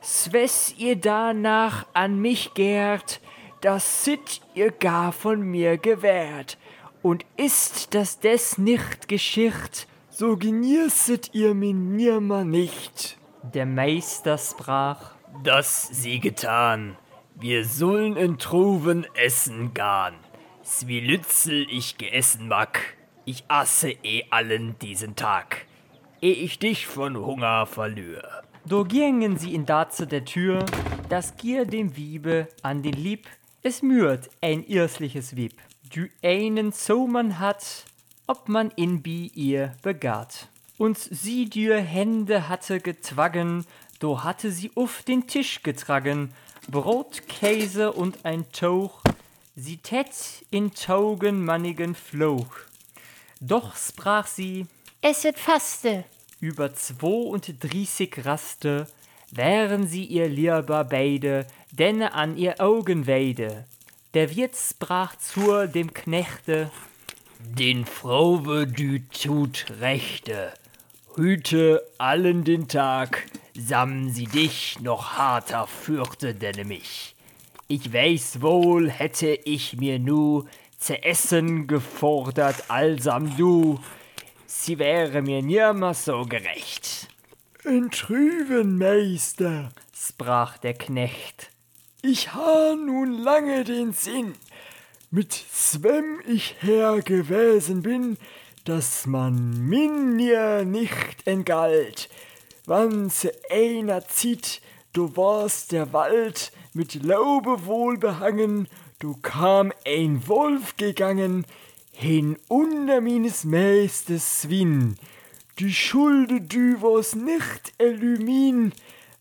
Swess 0.00 0.74
ihr 0.78 0.94
danach 0.96 1.86
an 1.92 2.20
mich 2.20 2.54
gärt, 2.54 3.20
das 3.62 4.04
sit 4.04 4.40
ihr 4.54 4.70
gar 4.70 5.12
von 5.12 5.42
mir 5.42 5.76
gewährt. 5.76 6.56
Und 7.02 7.26
ist 7.36 7.94
das 7.94 8.20
des 8.20 8.58
nicht 8.58 9.08
geschicht, 9.08 9.88
so 10.08 10.36
genießet 10.36 11.34
ihr 11.34 11.54
min 11.54 11.96
nimmer 11.96 12.44
nicht. 12.44 13.18
der 13.42 13.66
Meister 13.66 14.38
sprach, 14.38 15.12
Das 15.42 15.88
sie 15.88 16.20
getan. 16.20 16.96
Wir 17.40 17.64
sollen 17.64 18.16
in 18.18 18.36
Truven 18.36 19.06
essen 19.14 19.72
gahn. 19.72 20.12
Wie 20.84 21.00
Lützel 21.00 21.66
ich 21.70 21.96
geessen 21.96 22.48
mag, 22.48 22.98
ich 23.24 23.44
asse 23.48 23.92
eh 24.02 24.24
allen 24.28 24.78
diesen 24.78 25.16
Tag, 25.16 25.64
eh 26.20 26.32
ich 26.32 26.58
dich 26.58 26.86
von 26.86 27.16
Hunger 27.16 27.64
verlür. 27.64 28.42
Do 28.66 28.84
gingen 28.84 29.38
sie 29.38 29.54
in 29.54 29.64
dazu 29.64 30.04
der 30.04 30.26
Tür, 30.26 30.66
das 31.08 31.38
gier 31.38 31.64
dem 31.64 31.96
Wiebe 31.96 32.46
an 32.60 32.82
den 32.82 32.92
Lieb, 32.92 33.26
es 33.62 33.80
mührt 33.80 34.28
ein 34.42 34.62
irsliches 34.62 35.34
Wieb. 35.34 35.54
Du 35.94 36.08
einen 36.22 36.72
so 36.72 37.06
man 37.06 37.38
hat, 37.38 37.86
ob 38.26 38.50
man 38.50 38.70
in 38.76 39.00
bi 39.00 39.32
ihr 39.34 39.72
begat. 39.80 40.50
Und 40.76 40.98
sie 40.98 41.48
dür 41.48 41.78
Hände 41.80 42.50
hatte 42.50 42.80
getwaggen, 42.80 43.64
do 43.98 44.24
hatte 44.24 44.50
sie 44.50 44.70
auf 44.74 45.02
den 45.04 45.26
Tisch 45.26 45.62
getragen, 45.62 46.34
Brot, 46.70 47.26
Käse 47.26 47.92
und 47.92 48.24
ein 48.24 48.50
Tauch, 48.52 49.00
sie 49.56 49.78
tät 49.78 50.06
in 50.50 50.72
taugenmannigen 50.72 51.96
Floch. 51.96 52.54
Doch 53.40 53.74
sprach 53.76 54.28
sie, 54.28 54.66
Esset 55.02 55.36
faste, 55.36 56.04
über 56.40 56.72
zwo 56.74 57.22
und 57.22 57.52
dreißig 57.64 58.24
Raste 58.24 58.86
wären 59.32 59.88
sie 59.88 60.04
ihr 60.04 60.28
lieber 60.28 60.84
beide, 60.84 61.46
denn 61.72 62.02
an 62.02 62.36
ihr 62.36 62.60
Augen 62.60 63.06
weide. 63.06 63.64
Der 64.14 64.34
Wirt 64.34 64.54
sprach 64.56 65.16
zur 65.16 65.66
dem 65.66 65.92
Knechte, 65.92 66.70
Den 67.38 67.84
Frauwe 67.84 68.66
du 68.66 69.00
tut 69.08 69.66
Rechte, 69.80 70.52
hüte 71.16 71.82
allen 71.98 72.44
den 72.44 72.68
Tag, 72.68 73.26
sam 73.66 74.10
sie 74.10 74.24
dich 74.24 74.80
noch 74.80 75.12
harter 75.18 75.66
fürchte 75.66 76.34
denn 76.34 76.66
mich. 76.66 77.14
Ich 77.68 77.92
weiß 77.92 78.42
wohl, 78.42 78.90
hätte 78.90 79.28
ich 79.44 79.76
mir 79.76 79.98
nu 79.98 80.44
zu 80.78 81.02
essen 81.02 81.66
gefordert, 81.66 82.64
allsam 82.68 83.36
du, 83.36 83.78
sie 84.46 84.78
wäre 84.78 85.22
mir 85.22 85.42
nimmer 85.42 85.94
so 85.94 86.24
gerecht. 86.24 87.08
Entrüven, 87.64 88.78
Meister, 88.78 89.70
sprach 89.94 90.58
der 90.58 90.74
Knecht. 90.74 91.50
ich 92.02 92.32
ha 92.32 92.74
nun 92.74 93.22
lange 93.22 93.64
den 93.64 93.92
Sinn, 93.92 94.34
mit 95.10 95.32
zwem 95.32 96.20
ich 96.26 96.56
her 96.60 97.02
gewesen 97.02 97.82
bin, 97.82 98.16
dass 98.64 99.06
man 99.06 99.66
mir 99.68 100.64
nicht 100.64 101.26
entgalt. 101.26 102.08
Wann 102.70 103.10
einer 103.50 104.06
zieht, 104.06 104.62
du 104.92 105.16
warst 105.16 105.72
der 105.72 105.92
Wald 105.92 106.52
mit 106.72 107.02
Laube 107.02 107.66
wohl 107.66 107.98
behangen, 107.98 108.68
du 109.00 109.16
kam 109.22 109.72
ein 109.84 110.22
Wolf 110.28 110.76
gegangen, 110.76 111.46
hin 111.90 112.38
unter 112.46 113.00
meines 113.00 113.42
Meisters 113.42 114.48
Win. 114.48 114.94
Die 115.58 115.72
Schulde 115.72 116.42
du 116.42 116.80
was 116.80 117.16
nicht 117.16 117.72
illümin, 117.78 118.72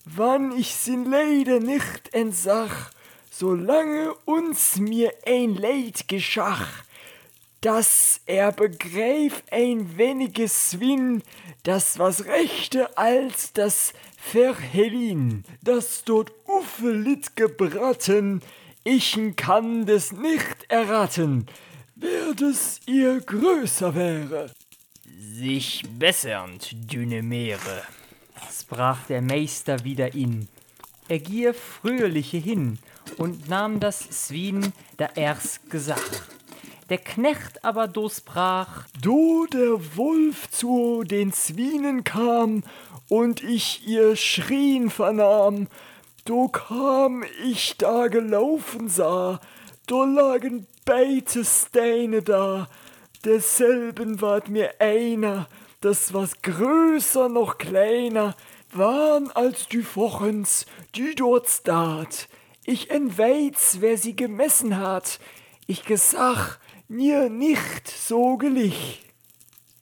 wann 0.05 0.55
ich 0.55 0.75
sin 0.75 1.09
leider 1.09 1.59
nicht 1.59 2.13
entsach, 2.13 2.91
solange 3.31 4.13
uns 4.25 4.75
mir 4.75 5.11
ein 5.25 5.55
Leid 5.55 6.07
geschach, 6.07 6.83
dass 7.61 8.21
er 8.25 8.51
begreif 8.51 9.43
ein 9.51 9.97
weniges 9.97 10.79
Win, 10.79 11.23
das 11.63 11.99
was 11.99 12.25
rechte 12.25 12.97
als 12.97 13.53
das 13.53 13.93
Verhelin, 14.17 15.43
das 15.61 16.03
dort 16.05 16.31
Uffe 16.47 16.91
lit 16.91 17.35
gebraten, 17.35 18.41
ichen 18.83 19.35
kann 19.35 19.85
des 19.85 20.11
nicht 20.11 20.65
erraten, 20.69 21.47
wer 21.95 22.33
des 22.33 22.79
ihr 22.85 23.19
größer 23.19 23.93
wäre. 23.93 24.51
Sich 25.19 25.83
bessernd, 25.97 26.69
dünne 26.91 27.21
Meere. 27.21 27.83
sprach 28.51 29.05
der 29.07 29.21
Meister 29.21 29.83
wieder 29.83 30.13
in. 30.13 30.47
Er 31.07 31.19
gier 31.19 31.53
fröhliche 31.53 32.37
hin 32.37 32.77
und 33.17 33.49
nahm 33.49 33.79
das 33.79 33.99
Swin, 33.99 34.73
da 34.97 35.07
er's 35.15 35.59
gesach. 35.69 36.38
Der 36.89 36.97
Knecht 36.97 37.63
aber 37.63 37.87
do 37.87 38.09
Do 38.99 39.45
der 39.53 39.95
Wolf 39.95 40.49
zu 40.49 41.03
den 41.03 41.31
Zwinen 41.31 42.03
kam 42.03 42.63
und 43.09 43.43
ich 43.43 43.87
ihr 43.87 44.15
Schrien 44.15 44.89
vernahm, 44.89 45.67
do 46.25 46.47
kam 46.47 47.23
ich 47.45 47.77
da 47.77 48.07
gelaufen 48.07 48.89
sah, 48.89 49.39
do 49.85 50.03
lagen 50.03 50.65
beide 50.83 51.45
Steine 51.45 52.23
da, 52.23 52.67
derselben 53.23 54.19
ward 54.19 54.49
mir 54.49 54.81
einer, 54.81 55.47
das 55.81 56.11
was 56.15 56.41
größer 56.41 57.29
noch 57.29 57.59
kleiner, 57.59 58.35
waren 58.73 59.29
als 59.31 59.67
die 59.67 59.85
Wochens, 59.95 60.65
die 60.95 61.13
dort 61.13 61.47
stat. 61.47 62.27
Ich 62.65 62.89
entweiz, 62.89 63.77
wer 63.79 63.95
sie 63.95 64.15
gemessen 64.15 64.77
hat, 64.77 65.19
ich 65.67 65.85
gesach, 65.85 66.57
mir 66.89 67.29
nicht 67.29 67.87
so 67.87 68.35
gelich. 68.37 69.03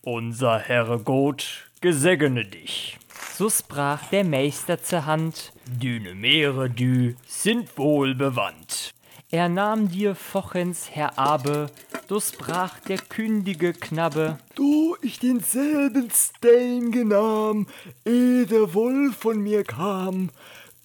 Unser 0.02 0.60
Herr 0.60 1.00
Gott 1.00 1.70
gesegne 1.80 2.44
dich. 2.46 2.98
So 3.34 3.50
sprach 3.50 4.10
der 4.10 4.26
Meister 4.26 4.82
zur 4.84 5.06
Hand, 5.06 5.54
Düne 5.68 6.16
Meere, 6.16 6.70
dü, 6.70 7.16
sind 7.26 7.78
wohl 7.78 8.14
bewandt. 8.14 8.94
er 9.30 9.48
nahm 9.48 9.90
dir 9.90 10.16
Fochens 10.16 10.90
Herr 10.92 11.18
Abe, 11.18 11.68
so 12.10 12.20
sprach 12.20 12.80
der 12.82 12.98
kündige 12.98 13.74
Knabbe, 13.74 14.38
Do 14.56 14.98
ich 15.02 15.20
denselben 15.20 16.10
Stein 16.12 16.92
genahm, 16.92 17.68
ehe 18.06 18.46
der 18.46 18.74
Wolf 18.74 19.16
von 19.18 19.42
mir 19.42 19.64
kam, 19.64 20.30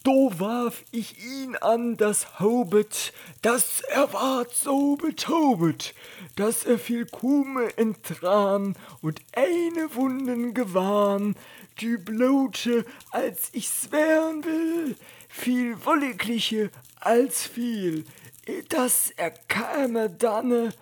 do 0.03 0.33
warf 0.39 0.85
ich 0.91 1.25
ihn 1.25 1.57
an 1.57 1.97
das 1.97 2.41
Haubet, 2.41 3.13
dass 3.43 3.83
er 3.83 4.13
ward 4.13 4.53
so 4.53 4.97
betaubet, 4.97 5.95
dass 6.37 6.65
er 6.65 6.79
viel 6.79 7.07
Kume 7.07 7.77
entrahm 7.77 8.75
und 9.01 9.21
eine 9.35 9.95
Wunden 9.95 10.55
gewahren, 10.55 11.37
die 11.81 11.97
blote, 11.97 12.85
als 13.11 13.51
ich's 13.53 13.91
wehren 13.91 14.45
will, 14.45 14.97
viel 15.29 15.85
wolligliche 15.85 16.71
als 17.01 17.47
viel, 17.47 18.05
dass 18.69 19.11
er 19.17 19.31
käme 19.31 20.11
danne, 20.11 20.73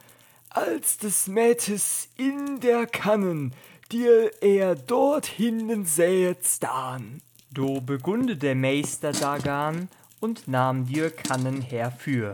als 0.51 0.99
des 0.99 1.29
Mätes 1.29 2.09
in 2.17 2.61
der 2.61 2.87
Kannen, 2.87 3.55
dir 3.93 4.31
er 4.43 4.75
dort 4.75 5.27
hinnen 5.27 5.87
sähet 5.87 6.45
stan. 6.45 7.23
Do 7.53 7.81
begunde 7.81 8.37
der 8.37 8.55
Meister 8.55 9.13
dagan 9.13 9.89
und 10.21 10.47
nahm 10.47 10.87
dir 10.87 11.11
Kannen 11.11 11.63
herfür. 11.63 12.33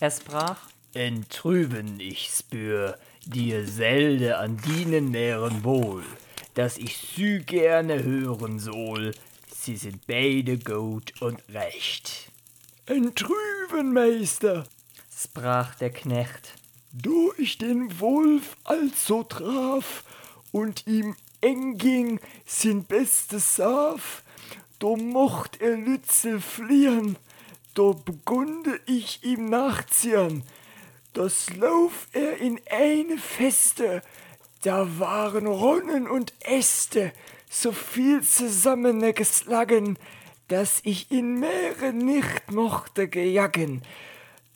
Er 0.00 0.10
sprach, 0.10 0.58
Entrüben 0.92 2.00
ich 2.00 2.30
spür, 2.30 2.98
dir 3.26 3.66
selde 3.66 4.38
an 4.38 4.56
dienen 4.58 5.10
nähren 5.10 5.62
wohl, 5.64 6.04
dass 6.54 6.78
ich 6.78 6.96
sü 6.96 7.40
gerne 7.40 8.02
hören 8.02 8.58
soll, 8.58 9.12
sie 9.52 9.76
sind 9.76 10.06
beide 10.06 10.58
gut 10.58 11.20
und 11.20 11.42
recht. 11.50 12.30
Entrüben, 12.86 13.92
Meister, 13.92 14.66
sprach 15.14 15.74
der 15.74 15.90
Knecht, 15.90 16.54
do 16.92 17.32
ich 17.36 17.58
den 17.58 18.00
Wolf 18.00 18.56
also 18.64 19.22
traf 19.22 20.04
und 20.52 20.86
ihm 20.86 21.16
eng 21.40 21.76
ging 21.76 22.20
sin 22.46 22.84
bestes 22.84 23.56
Saf, 23.56 24.22
do 24.78 24.96
mocht 24.96 25.60
er 25.60 25.76
Lützel 25.76 26.40
fliehen, 26.40 27.16
do 27.74 27.94
begunde 27.94 28.80
ich 28.86 29.24
ihm 29.24 29.48
nachziehen, 29.48 30.42
das 31.12 31.54
lauf 31.56 32.08
er 32.12 32.38
in 32.38 32.60
eine 32.70 33.18
Feste, 33.18 34.02
da 34.62 34.98
waren 34.98 35.46
Ronnen 35.46 36.06
und 36.06 36.34
Äste, 36.40 37.12
so 37.48 37.72
viel 37.72 38.22
zusammene 38.22 39.12
geslagen, 39.12 39.98
dass 40.48 40.80
ich 40.84 41.10
in 41.10 41.40
Meere 41.40 41.92
nicht 41.92 42.50
mochte 42.50 43.08
gejagen. 43.08 43.82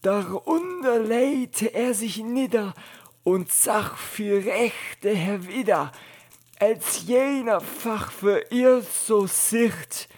Darunter 0.03 0.99
leite 0.99 1.75
er 1.75 1.95
sich 1.95 2.19
nieder 2.19 2.75
und 3.25 3.53
sag 3.53 3.97
viel 3.97 4.39
Rechte 4.39 5.15
herwider, 5.15 5.93
als 6.61 7.07
jener 7.07 7.61
Fach 7.61 8.13
für 8.13 8.45
ihr 8.51 8.83
so 8.83 9.27
sicht. 9.27 10.09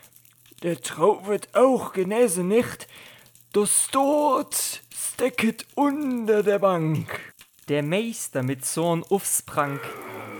Der 0.62 0.80
Trau 0.80 1.26
wird 1.26 1.54
auch 1.54 1.92
genese 1.92 2.42
nicht, 2.42 2.88
das 3.52 3.88
dort 3.92 4.82
stecket 4.94 5.66
unter 5.74 6.42
der 6.42 6.58
Bank. 6.58 7.32
der 7.68 7.82
Meister 7.82 8.42
mit 8.42 8.64
Zorn 8.64 9.04
aufsprang 9.08 9.78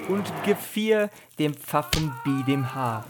und 0.08 0.30
gefier 0.44 1.08
dem 1.38 1.54
Pfaffen 1.54 2.12
bi 2.24 2.42
dem 2.46 2.74
Haar. 2.74 3.06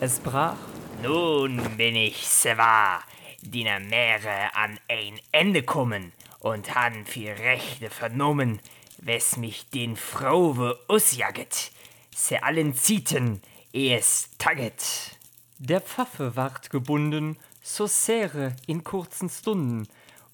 Es 0.00 0.20
brach, 0.20 0.56
Nun 1.02 1.60
bin 1.76 1.96
ich 1.96 2.26
zwar, 2.28 3.02
diener 3.42 3.80
Meere 3.80 4.54
an 4.54 4.78
ein 4.88 5.20
Ende 5.32 5.62
kommen 5.62 6.12
und 6.38 6.74
han 6.74 7.06
viel 7.06 7.32
Rechte 7.32 7.90
vernommen, 7.90 8.60
wes 8.98 9.36
mich 9.36 9.68
den 9.70 9.96
Frauwe 9.96 10.78
usjaget, 10.88 11.72
se 12.16 12.42
allen 12.42 12.74
zieten, 12.74 13.42
es 13.74 14.30
taget. 14.38 15.16
der 15.58 15.82
Pfaffe 15.82 16.34
ward 16.34 16.70
gebunden, 16.70 17.36
so 17.62 17.86
säre 17.86 18.56
in 18.66 18.82
kurzen 18.84 19.28
Stunden, 19.28 19.86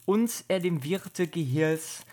und 0.07 0.45
er 0.47 0.61
dem 0.61 0.85
Wirte 0.85 1.27
gehiers, 1.27 2.05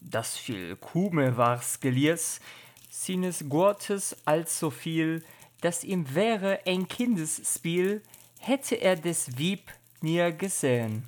das 0.00 0.36
viel 0.36 0.76
Kume 0.76 1.36
wars 1.36 1.80
geliers, 1.80 2.40
sines 2.88 3.48
Gortes 3.48 4.16
allso 4.24 4.70
viel, 4.70 5.24
dass 5.60 5.82
ihm 5.82 6.14
wäre 6.14 6.60
ein 6.64 6.86
Kindesspiel, 6.86 8.02
hätte 8.38 8.76
er 8.76 8.94
des 8.94 9.36
Wieb 9.38 9.72
nie 10.02 10.32
gesehen. 10.38 11.04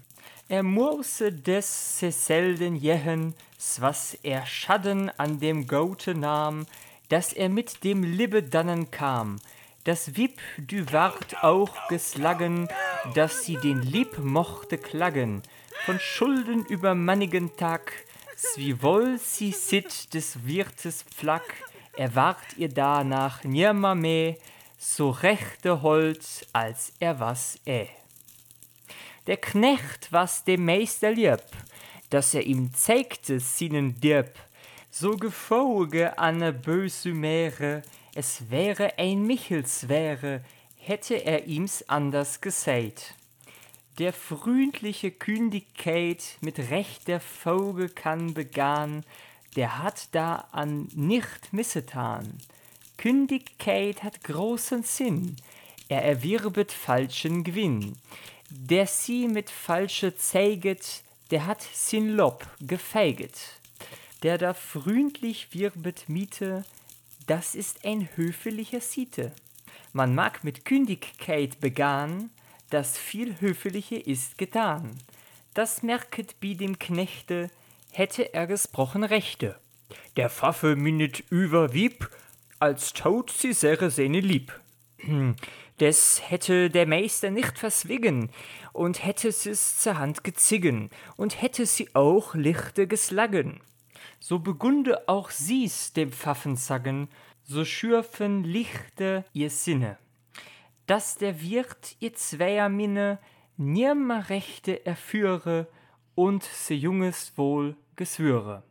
Er 0.49 0.65
muße 0.65 1.33
des 1.33 1.99
se 2.01 2.11
selden 2.11 2.83
s 3.59 3.81
was 3.81 4.15
er 4.23 4.45
Schaden 4.45 5.09
an 5.19 5.39
dem 5.39 5.69
Gote 5.69 6.15
nahm, 6.15 6.67
dass 7.09 7.33
er 7.33 7.49
mit 7.49 7.85
dem 7.85 8.03
Libbe 8.03 8.43
dannen 8.43 8.91
kam. 8.91 9.39
Das 9.85 10.17
Wieb 10.17 10.39
du 10.59 10.93
ward 10.93 11.43
auch 11.43 11.89
geslagen, 11.89 12.69
dass 13.15 13.45
sie 13.45 13.57
den 13.57 13.83
Lieb 13.83 14.19
mochte 14.19 14.77
klagen, 14.77 15.43
von 15.87 15.99
Schulden 15.99 16.65
über 16.67 16.95
mannigen 16.95 17.57
Tag, 17.57 17.93
Zwiewohl 18.39 19.19
sie 19.19 19.51
sit 19.51 20.15
des 20.15 20.47
Wirtes 20.47 21.03
Pflack, 21.03 21.43
er 21.97 22.15
ward 22.15 22.57
ihr 22.57 22.69
danach 22.69 23.43
nimmer 23.43 23.97
mehr, 23.97 24.37
so 24.79 25.11
rechte 25.11 25.83
Holz, 25.83 26.47
als 26.53 26.93
er 27.01 27.19
was 27.19 27.59
eh. 27.67 27.89
Der 29.27 29.39
Knecht 29.39 30.13
was 30.13 30.45
dem 30.45 30.65
Meister 30.65 31.11
lieb, 31.11 31.43
dass 32.11 32.33
er 32.33 32.45
ihm 32.45 32.73
zeigte 32.75 33.41
seinen 33.41 34.01
Dirb, 34.01 34.39
so 34.91 35.17
gefolge 35.17 36.19
Anne 36.19 36.53
böse 36.53 37.13
Meere, 37.13 37.83
es 38.15 38.51
wäre 38.51 38.99
ein 38.99 39.23
Michels 39.23 39.89
wäre, 39.89 40.43
hätte 40.77 41.15
er 41.15 41.47
ihm's 41.47 41.83
anders 41.89 42.41
gesät. 42.41 43.15
Der 43.99 44.13
fründliche 44.13 45.11
Kündigkeit 45.11 46.39
mit 46.41 46.59
rechter 46.71 47.21
Vogel 47.21 47.89
kann 47.89 48.33
begann, 48.33 49.05
der 49.57 49.83
hat 49.83 50.09
da 50.13 50.49
an 50.53 50.89
nicht 50.95 51.53
missetan. 51.53 52.39
Kündigkeit 52.97 54.03
hat 54.03 54.23
großen 54.25 54.83
Sinn, 54.83 55.37
er 55.89 56.05
erwirbet 56.05 56.73
falschen 56.73 57.45
Gewinn. 57.45 57.97
Der 58.51 58.87
sie 58.87 59.29
mit 59.29 59.51
falsche 59.51 60.17
zeiget, 60.17 61.03
der 61.31 61.47
hat 61.47 61.63
sin 61.63 62.11
Lob 62.11 62.47
gefeiget. 62.61 63.58
Der 64.23 64.37
da 64.37 64.53
fründlich 64.53 65.55
wirbet 65.55 66.09
Miete, 66.09 66.65
das 67.27 67.55
ist 67.55 67.85
ein 67.85 68.09
höflicher 68.17 68.81
Siete. 68.81 69.33
Man 69.93 70.15
mag 70.15 70.43
mit 70.45 70.65
Kündigkeit 70.65 71.61
begann, 71.61 72.31
das 72.71 72.99
viel 72.99 73.41
Höfliche 73.41 73.97
ist 73.97 74.37
getan. 74.37 74.99
Das 75.55 75.83
merket 75.83 76.41
bi 76.41 76.57
dem 76.57 76.79
Knechte, 76.79 77.51
hätte 77.93 78.35
er 78.35 78.47
gesprochen 78.47 79.05
Rechte. 79.05 79.59
Der 80.17 80.31
Pfaffe 80.31 80.77
minnet 80.77 81.21
überwieb, 81.31 82.11
als 82.59 82.93
tot 82.93 83.31
sie 83.31 83.53
säre 83.53 83.91
seine 83.91 84.21
lieb. 84.21 84.53
Hm, 84.99 85.37
Des 85.81 86.21
hätte 86.29 86.71
der 86.71 86.87
Meister 86.87 87.31
nicht 87.31 87.57
verswigen 87.57 88.31
und 88.73 89.05
hätte 89.05 89.31
sie's 89.31 89.79
zur 89.79 89.99
Hand 89.99 90.25
gezigen 90.25 90.91
und 91.17 91.41
hätte 91.41 91.67
sie 91.67 91.95
auch 91.95 92.35
lichte 92.35 92.89
geslagen. 92.89 93.61
So 94.21 94.39
begunde 94.39 95.09
auch 95.09 95.31
sie's 95.31 95.93
dem 95.93 96.13
Pfaffen 96.13 96.57
sagen, 96.57 97.09
so 97.45 97.65
schürfen 97.65 98.45
lichte 98.45 99.25
ihr 99.33 99.51
Sinne 99.51 99.99
dass 100.89 101.19
der 101.19 101.43
Wirt 101.43 101.97
ihr 102.01 102.15
zweier 102.15 102.71
Minne 102.71 103.19
nimmer 103.59 104.31
Rechte 104.31 104.87
erführe 104.87 105.69
und 106.15 106.43
se 106.43 106.75
Junges 106.75 107.35
wohl 107.37 107.77
geswüre. 107.95 108.63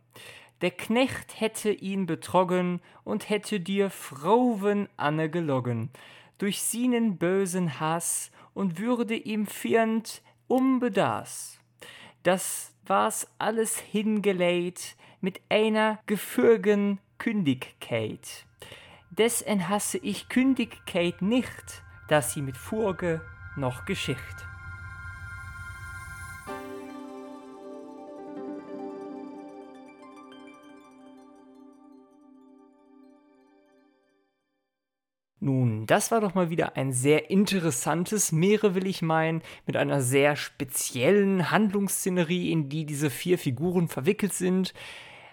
Der 0.60 0.72
Knecht 0.72 1.40
hätte 1.40 1.70
ihn 1.70 2.06
betrogen 2.06 2.80
und 3.04 3.30
hätte 3.30 3.60
dir 3.60 3.88
Frauwen 3.88 4.88
Anne 4.96 5.30
geloggen, 5.30 5.90
durch 6.38 6.60
seinen 6.60 7.18
bösen 7.18 7.78
Hass 7.78 8.32
und 8.52 8.80
würde 8.80 9.14
ihm 9.14 9.46
firnt 9.46 10.20
unbedaß. 10.48 11.60
Das 12.24 12.74
war's 12.84 13.28
alles 13.38 13.78
hingelegt 13.78 14.96
mit 15.20 15.40
einer 15.48 15.98
gefürgen 16.06 17.00
Kündigkeit. 17.18 18.46
Des 19.10 19.44
hasse 19.46 19.98
ich 19.98 20.28
Kündigkeit 20.28 21.22
nicht, 21.22 21.82
dass 22.08 22.34
sie 22.34 22.42
mit 22.42 22.56
Furge 22.56 23.20
noch 23.56 23.84
Geschicht. 23.84 24.48
Nun 35.40 35.86
Das 35.86 36.10
war 36.10 36.20
doch 36.20 36.34
mal 36.34 36.50
wieder 36.50 36.76
ein 36.76 36.92
sehr 36.92 37.30
interessantes 37.30 38.30
Meere, 38.30 38.74
will 38.74 38.86
ich 38.86 39.00
meinen, 39.00 39.40
mit 39.66 39.74
einer 39.74 40.02
sehr 40.02 40.36
speziellen 40.36 41.50
Handlungsszenerie, 41.50 42.52
in 42.52 42.68
die 42.68 42.84
diese 42.84 43.08
vier 43.08 43.38
Figuren 43.38 43.88
verwickelt 43.88 44.34
sind. 44.34 44.74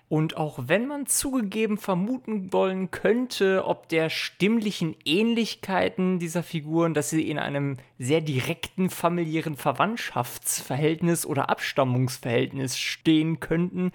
Und 0.08 0.38
auch 0.38 0.60
wenn 0.68 0.88
man 0.88 1.08
zugegeben 1.08 1.78
vermuten 1.78 2.54
wollen 2.54 2.92
könnte, 2.92 3.66
ob 3.66 3.90
der 3.90 4.12
stimmlichen 4.12 4.96
Ähnlichkeiten 5.04 6.20
dieser 6.20 6.44
Figuren, 6.44 6.94
dass 6.94 7.10
sie 7.10 7.28
in 7.28 7.40
einem 7.40 7.78
sehr 7.98 8.22
direkten 8.22 8.92
familiären 8.92 9.56
Verwandtschaftsverhältnis 9.56 11.26
oder 11.26 11.50
Abstammungsverhältnis 11.50 12.78
stehen 12.78 13.40
könnten, 13.40 13.92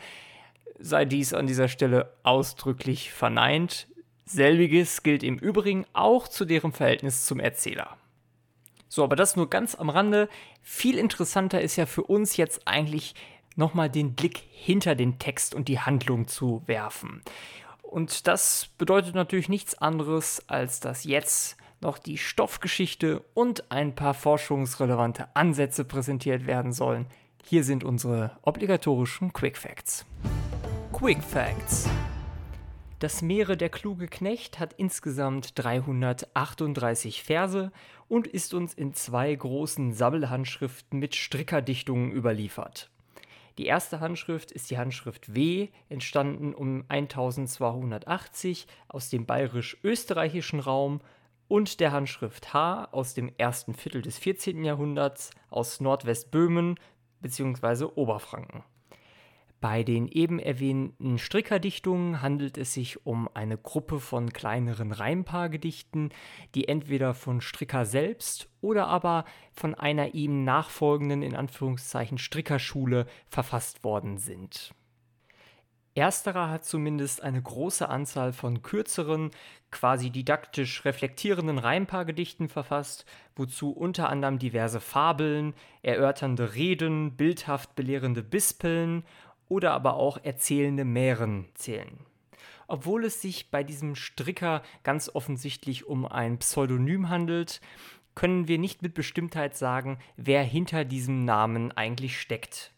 sei 0.81 1.05
dies 1.05 1.33
an 1.33 1.47
dieser 1.47 1.69
Stelle 1.69 2.13
ausdrücklich 2.25 3.13
verneint. 3.13 3.87
Selbiges 4.25 5.05
gilt 5.05 5.23
im 5.23 5.39
Übrigen 5.39 5.87
auch 5.93 6.27
zu 6.27 6.45
deren 6.45 6.73
Verhältnis 6.73 7.25
zum 7.25 7.39
Erzähler. 7.39 7.97
So, 8.89 9.05
aber 9.05 9.15
das 9.15 9.37
nur 9.37 9.49
ganz 9.49 9.77
am 9.77 9.91
Rande. 9.91 10.29
Viel 10.63 10.99
interessanter 10.99 11.61
ist 11.61 11.77
ja 11.77 11.87
für 11.87 12.03
uns 12.03 12.37
jetzt 12.37 12.67
eigentlich 12.67 13.15
nochmal 13.57 13.91
den 13.91 14.15
Blick 14.15 14.43
hinter 14.51 14.95
den 14.95 15.19
Text 15.19 15.55
und 15.55 15.69
die 15.69 15.81
Handlung 15.81 16.29
zu 16.29 16.63
werfen. 16.67 17.23
Und 17.83 18.29
das 18.29 18.69
bedeutet 18.79 19.15
natürlich 19.15 19.49
nichts 19.49 19.77
anderes, 19.77 20.43
als 20.49 20.81
dass 20.81 21.05
jetzt 21.05 21.57
noch 21.81 21.99
die 21.99 22.19
Stoffgeschichte 22.19 23.25
und 23.35 23.71
ein 23.71 23.95
paar 23.95 24.15
forschungsrelevante 24.15 25.35
Ansätze 25.35 25.85
präsentiert 25.85 26.47
werden 26.47 26.73
sollen. 26.73 27.07
Hier 27.45 27.65
sind 27.65 27.85
unsere 27.85 28.39
obligatorischen 28.43 29.33
Quick 29.33 29.57
Facts. 29.57 30.05
Quick 30.93 31.23
Facts. 31.23 31.89
Das 32.99 33.23
Meere 33.23 33.57
der 33.57 33.71
kluge 33.71 34.09
Knecht 34.09 34.59
hat 34.59 34.75
insgesamt 34.75 35.59
338 35.59 37.23
Verse 37.23 37.73
und 38.09 38.27
ist 38.27 38.53
uns 38.53 38.75
in 38.75 38.93
zwei 38.93 39.35
großen 39.35 39.95
Sammelhandschriften 39.95 40.99
mit 40.99 41.17
Strickerdichtungen 41.17 42.13
überliefert. 42.13 42.90
Die 43.61 43.67
erste 43.67 44.01
Handschrift 44.01 44.53
ist 44.53 44.71
die 44.71 44.79
Handschrift 44.79 45.35
W, 45.35 45.69
entstanden 45.91 46.55
um 46.55 46.87
1280 46.89 48.67
aus 48.89 49.11
dem 49.11 49.27
bayerisch-österreichischen 49.27 50.61
Raum 50.61 51.03
und 51.47 51.79
der 51.81 51.93
Handschrift 51.93 52.55
H 52.55 52.89
aus 52.91 53.13
dem 53.13 53.31
ersten 53.37 53.75
Viertel 53.75 54.01
des 54.01 54.17
14. 54.17 54.65
Jahrhunderts 54.65 55.29
aus 55.51 55.79
Nordwestböhmen 55.79 56.81
bzw. 57.21 57.85
Oberfranken. 57.97 58.65
Bei 59.61 59.83
den 59.83 60.09
eben 60.09 60.39
erwähnten 60.39 61.19
Strickerdichtungen 61.19 62.23
handelt 62.23 62.57
es 62.57 62.73
sich 62.73 63.05
um 63.05 63.29
eine 63.35 63.59
Gruppe 63.59 64.01
von 64.01 64.33
kleineren 64.33 64.91
Reimpaargedichten, 64.91 66.11
die 66.55 66.67
entweder 66.67 67.13
von 67.13 67.43
Stricker 67.43 67.85
selbst 67.85 68.49
oder 68.63 68.87
aber 68.87 69.27
von 69.53 69.75
einer 69.75 70.15
ihm 70.15 70.45
nachfolgenden 70.45 71.23
in 71.23 71.37
Anführungszeichen 71.37 72.17
Strickerschule 72.17 73.07
verfasst 73.29 73.85
worden 73.85 74.17
sind. 74.17 74.75
Ersterer 75.95 76.49
hat 76.49 76.65
zumindest 76.65 77.23
eine 77.23 77.43
große 77.43 77.87
Anzahl 77.89 78.33
von 78.33 78.63
kürzeren, 78.63 79.33
quasi 79.71 80.11
didaktisch 80.11 80.85
reflektierenden 80.85 81.59
Reimpaargedichten 81.59 82.49
verfasst, 82.49 83.05
wozu 83.35 83.73
unter 83.73 84.09
anderem 84.09 84.39
diverse 84.39 84.81
Fabeln, 84.81 85.53
erörternde 85.83 86.55
Reden, 86.55 87.17
bildhaft 87.17 87.75
belehrende 87.75 88.23
Bispeln 88.23 89.05
oder 89.51 89.73
aber 89.73 89.95
auch 89.95 90.19
erzählende 90.23 90.87
Mähren 90.87 91.45
zählen. 91.55 91.99
Obwohl 92.69 93.05
es 93.05 93.21
sich 93.21 93.51
bei 93.51 93.63
diesem 93.63 93.97
Stricker 93.97 94.63
ganz 94.85 95.11
offensichtlich 95.13 95.87
um 95.87 96.07
ein 96.07 96.39
Pseudonym 96.39 97.11
handelt, 97.11 97.61
können 98.15 98.49
wir 98.49 98.59
nicht 98.59 98.81
mit 98.81 98.95
Bestimmtheit 98.95 99.57
sagen, 99.57 99.99
wer 100.17 100.43
hinter 100.43 100.85
diesem 100.85 101.25
Namen 101.25 101.73
eigentlich 101.73 102.21
steckt. 102.21 102.73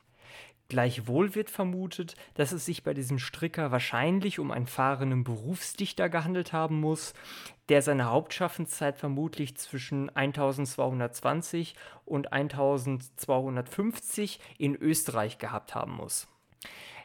Gleichwohl 0.68 1.35
wird 1.35 1.50
vermutet, 1.50 2.14
dass 2.32 2.52
es 2.52 2.64
sich 2.64 2.82
bei 2.82 2.94
diesem 2.94 3.18
Stricker 3.18 3.70
wahrscheinlich 3.70 4.38
um 4.38 4.50
einen 4.50 4.66
fahrenden 4.66 5.24
Berufsdichter 5.24 6.08
gehandelt 6.08 6.54
haben 6.54 6.80
muss, 6.80 7.12
der 7.68 7.82
seine 7.82 8.06
Hauptschaffenszeit 8.06 8.96
vermutlich 8.96 9.58
zwischen 9.58 10.08
1220 10.16 11.74
und 12.06 12.32
1250 12.32 14.40
in 14.56 14.74
Österreich 14.74 15.37
gehabt 15.37 15.74
haben 15.74 15.92
muss. 15.92 16.31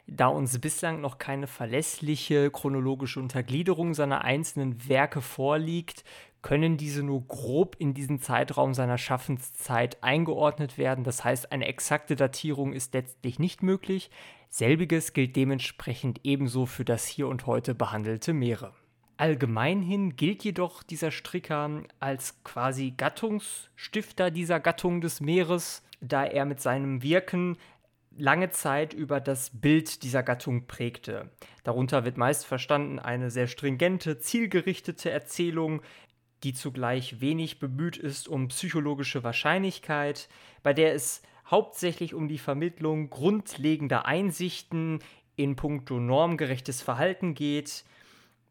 Da 0.08 0.28
uns 0.28 0.58
bislang 0.60 1.02
noch 1.02 1.18
keine 1.18 1.48
verlässliche 1.48 2.50
chronologische 2.50 3.20
Untergliederung 3.20 3.94
seiner 3.94 4.24
einzelnen 4.24 4.88
Werke 4.88 5.22
vorliegt, 5.22 6.06
können 6.42 6.78
diese 6.78 7.04
nur 7.04 7.28
grob 7.28 7.76
in 7.78 7.94
diesen 7.94 8.20
Zeitraum 8.20 8.74
seiner 8.74 8.98
Schaffenszeit 8.98 10.02
eingeordnet 10.02 10.78
werden. 10.78 11.04
Das 11.04 11.26
heißt, 11.26 11.52
eine 11.52 11.68
exakte 11.68 12.16
Datierung 12.16 12.72
ist 12.72 12.94
letztlich 12.94 13.38
nicht 13.38 13.64
möglich. 13.64 14.10
Selbiges 14.50 15.12
gilt 15.12 15.36
dementsprechend 15.36 16.22
ebenso 16.24 16.66
für 16.66 16.86
das 16.86 17.06
hier 17.06 17.28
und 17.28 17.46
heute 17.46 17.76
behandelte 17.76 18.32
Meere. 18.32 18.74
Allgemeinhin 19.18 20.16
gilt 20.16 20.44
jedoch 20.46 20.84
dieser 20.84 21.12
Stricker 21.12 21.84
als 22.00 22.42
quasi 22.44 22.94
Gattungsstifter 22.96 24.32
dieser 24.32 24.62
Gattung 24.62 25.02
des 25.02 25.20
Meeres, 25.20 25.84
da 26.00 26.24
er 26.24 26.46
mit 26.46 26.62
seinem 26.62 27.02
Wirken 27.02 27.58
lange 28.18 28.50
Zeit 28.50 28.94
über 28.94 29.20
das 29.20 29.52
Bild 29.54 30.04
dieser 30.04 30.24
Gattung 30.24 30.68
prägte. 30.68 31.30
Darunter 31.64 32.06
wird 32.06 32.18
meist 32.18 32.46
verstanden 32.46 33.00
eine 33.00 33.30
sehr 33.30 33.48
stringente, 33.48 34.20
zielgerichtete 34.20 35.10
Erzählung, 35.10 35.82
die 36.44 36.54
zugleich 36.54 37.22
wenig 37.22 37.60
bemüht 37.60 37.98
ist 37.98 38.28
um 38.28 38.50
psychologische 38.50 39.24
Wahrscheinlichkeit, 39.24 40.30
bei 40.64 40.74
der 40.74 40.94
es 40.94 41.22
hauptsächlich 41.50 42.14
um 42.14 42.28
die 42.28 42.38
Vermittlung 42.38 43.10
grundlegender 43.10 44.06
Einsichten 44.06 45.00
in 45.36 45.56
puncto 45.56 46.00
normgerechtes 46.00 46.82
Verhalten 46.82 47.34
geht, 47.34 47.86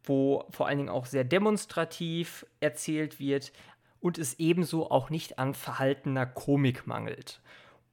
wo 0.05 0.47
vor 0.51 0.67
allen 0.67 0.79
Dingen 0.79 0.89
auch 0.89 1.07
sehr 1.07 1.25
demonstrativ 1.25 2.47
erzählt 2.61 3.19
wird 3.19 3.53
und 4.01 4.19
es 4.19 4.39
ebenso 4.39 4.91
auch 4.91 5.11
nicht 5.11 5.39
an 5.39 5.55
verhaltener 5.55 6.27
Komik 6.27 6.87
mangelt. 6.87 7.41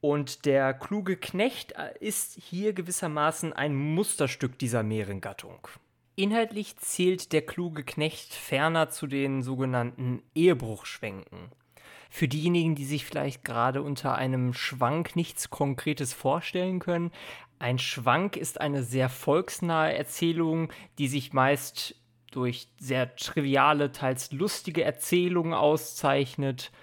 Und 0.03 0.43
der 0.43 0.73
kluge 0.73 1.15
Knecht 1.15 1.71
äh, 1.77 1.93
ist 2.01 2.37
hier 2.37 2.73
gewissermaßen 2.73 3.53
ein 3.53 3.73
Musterstück 3.73 4.59
dieser 4.59 4.83
Meerengattung. 4.83 5.65
Inhaltlich 6.17 6.75
zählt 6.75 7.31
der 7.31 7.43
kluge 7.43 7.85
Knecht 7.85 8.33
ferner 8.33 8.89
zu 8.89 9.07
den 9.07 9.43
sogenannten 9.43 10.21
Ehebruchschwenken. 10.35 11.53
Für 12.09 12.27
diejenigen, 12.27 12.75
die 12.75 12.83
sich 12.83 13.05
vielleicht 13.05 13.45
gerade 13.45 13.81
unter 13.81 14.15
einem 14.15 14.53
Schwank 14.53 15.15
nichts 15.15 15.49
Konkretes 15.49 16.11
vorstellen 16.11 16.79
können, 16.79 17.11
ein 17.59 17.79
Schwank 17.79 18.35
ist 18.35 18.59
eine 18.59 18.83
sehr 18.83 19.07
volksnahe 19.07 19.95
Erzählung, 19.95 20.69
die 20.97 21.07
sich 21.07 21.31
meist 21.31 21.95
durch 22.29 22.67
sehr 22.77 23.15
triviale, 23.15 23.93
teils 23.93 24.33
lustige 24.33 24.83
Erzählungen 24.83 25.53
auszeichnet 25.53 26.73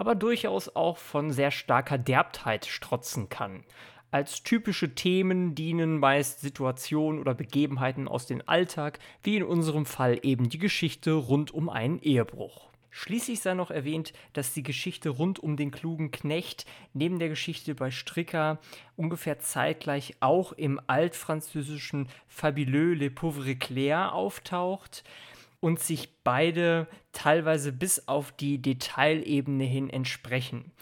aber 0.00 0.14
durchaus 0.14 0.74
auch 0.74 0.96
von 0.96 1.30
sehr 1.30 1.50
starker 1.50 1.98
Derbtheit 1.98 2.64
strotzen 2.64 3.28
kann. 3.28 3.64
Als 4.10 4.42
typische 4.42 4.94
Themen 4.94 5.54
dienen 5.54 5.98
meist 5.98 6.40
Situationen 6.40 7.20
oder 7.20 7.34
Begebenheiten 7.34 8.08
aus 8.08 8.24
dem 8.24 8.40
Alltag, 8.46 8.98
wie 9.22 9.36
in 9.36 9.42
unserem 9.42 9.84
Fall 9.84 10.18
eben 10.22 10.48
die 10.48 10.58
Geschichte 10.58 11.12
rund 11.12 11.52
um 11.52 11.68
einen 11.68 12.00
Ehebruch. 12.00 12.70
Schließlich 12.88 13.40
sei 13.40 13.52
noch 13.52 13.70
erwähnt, 13.70 14.14
dass 14.32 14.54
die 14.54 14.62
Geschichte 14.62 15.10
rund 15.10 15.38
um 15.38 15.58
den 15.58 15.70
klugen 15.70 16.10
Knecht 16.10 16.64
neben 16.94 17.18
der 17.18 17.28
Geschichte 17.28 17.74
bei 17.74 17.90
Stricker 17.90 18.58
ungefähr 18.96 19.38
zeitgleich 19.38 20.16
auch 20.20 20.52
im 20.52 20.80
altfranzösischen 20.86 22.08
Fabuleux 22.26 22.98
Le 22.98 23.10
Pauvre 23.10 23.54
Claire 23.54 24.14
auftaucht 24.14 25.04
und 25.60 25.78
sich 25.78 26.22
beide 26.24 26.88
teilweise 27.12 27.72
bis 27.72 28.08
auf 28.08 28.32
die 28.32 28.60
Detailebene 28.60 29.64
hin 29.64 29.90
entsprechen. 29.90 30.72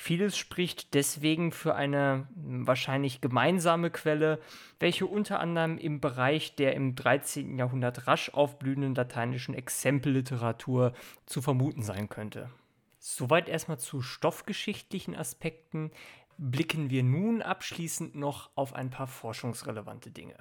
Vieles 0.00 0.38
spricht 0.38 0.94
deswegen 0.94 1.50
für 1.50 1.74
eine 1.74 2.28
wahrscheinlich 2.36 3.20
gemeinsame 3.20 3.90
Quelle, 3.90 4.40
welche 4.78 5.06
unter 5.06 5.40
anderem 5.40 5.76
im 5.76 6.00
Bereich 6.00 6.54
der 6.54 6.76
im 6.76 6.94
13. 6.94 7.58
Jahrhundert 7.58 8.06
rasch 8.06 8.30
aufblühenden 8.32 8.94
lateinischen 8.94 9.54
Exempelliteratur 9.54 10.92
zu 11.26 11.42
vermuten 11.42 11.82
sein 11.82 12.08
könnte. 12.08 12.48
Soweit 13.00 13.48
erstmal 13.48 13.80
zu 13.80 14.00
stoffgeschichtlichen 14.00 15.16
Aspekten. 15.16 15.90
Blicken 16.36 16.90
wir 16.90 17.02
nun 17.02 17.42
abschließend 17.42 18.14
noch 18.14 18.50
auf 18.54 18.74
ein 18.74 18.90
paar 18.90 19.08
forschungsrelevante 19.08 20.12
Dinge. 20.12 20.36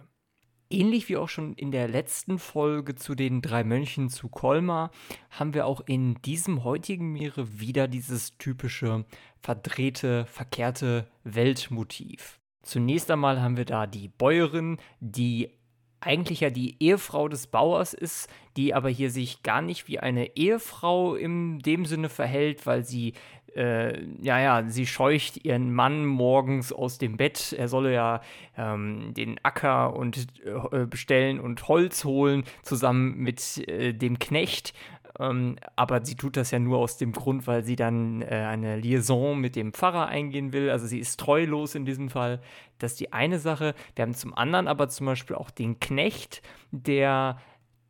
Ähnlich 0.70 1.08
wie 1.08 1.18
auch 1.18 1.30
schon 1.30 1.54
in 1.54 1.72
der 1.72 1.88
letzten 1.88 2.40
Folge 2.40 2.96
zu 2.96 3.16
den 3.16 3.42
drei 3.42 3.64
Mönchen 3.64 4.10
zu 4.10 4.28
Colmar, 4.28 4.92
haben 5.30 5.54
wir 5.54 5.66
auch 5.66 5.82
in 5.86 6.22
diesem 6.24 6.64
heutigen 6.64 7.14
Meere 7.14 7.60
wieder 7.60 7.88
dieses 7.88 8.38
typische 8.38 9.06
verdrehte, 9.40 10.26
verkehrte 10.26 11.08
Weltmotiv. 11.24 12.40
Zunächst 12.64 13.10
einmal 13.10 13.42
haben 13.42 13.56
wir 13.56 13.64
da 13.64 13.88
die 13.88 14.10
Bäuerin, 14.10 14.78
die 15.00 15.57
eigentlich 16.00 16.42
ja 16.42 16.50
die 16.50 16.76
Ehefrau 16.80 17.28
des 17.28 17.48
Bauers 17.48 17.94
ist, 17.94 18.30
die 18.56 18.74
aber 18.74 18.90
hier 18.90 19.12
sich 19.12 19.44
gar 19.44 19.62
nicht 19.62 19.88
wie 19.88 20.00
eine 20.00 20.36
Ehefrau 20.36 21.16
in 21.16 21.60
dem 21.60 21.86
Sinne 21.86 22.10
verhält, 22.10 22.66
weil 22.66 22.84
sie 22.84 23.14
äh, 23.58 24.04
ja, 24.22 24.40
ja, 24.40 24.70
sie 24.70 24.86
scheucht 24.86 25.44
ihren 25.44 25.74
Mann 25.74 26.06
morgens 26.06 26.72
aus 26.72 27.00
dem 27.00 27.18
Bett. 27.18 27.56
Er 27.58 27.68
solle 27.68 27.92
ja 27.92 28.22
ähm, 28.56 29.14
den 29.16 29.40
Acker 29.42 29.96
und 29.96 30.28
äh, 30.46 30.86
bestellen 30.86 31.40
und 31.40 31.68
Holz 31.68 32.04
holen, 32.06 32.44
zusammen 32.62 33.18
mit 33.18 33.68
äh, 33.68 33.94
dem 33.94 34.20
Knecht. 34.20 34.74
Ähm, 35.20 35.58
aber 35.76 36.06
sie 36.06 36.16
tut 36.16 36.38
das 36.38 36.52
ja 36.52 36.60
nur 36.60 36.78
aus 36.78 36.98
dem 36.98 37.12
Grund, 37.12 37.48
weil 37.48 37.64
sie 37.64 37.76
dann 37.76 38.22
äh, 38.22 38.28
eine 38.28 38.78
Liaison 38.78 39.40
mit 39.40 39.56
dem 39.56 39.74
Pfarrer 39.74 40.08
eingehen 40.08 40.54
will. 40.54 40.70
Also 40.70 40.86
sie 40.86 41.00
ist 41.00 41.20
treulos 41.20 41.76
in 41.76 41.86
diesem 41.86 42.10
Fall. 42.10 42.42
Das 42.78 42.92
ist 42.92 43.00
die 43.00 43.14
eine 43.14 43.40
Sache. 43.40 43.74
Wir 43.96 44.04
haben 44.04 44.14
zum 44.14 44.34
anderen 44.36 44.68
aber 44.68 44.90
zum 44.90 45.08
Beispiel 45.08 45.36
auch 45.36 45.50
den 45.50 45.80
Knecht, 45.80 46.42
der 46.72 47.40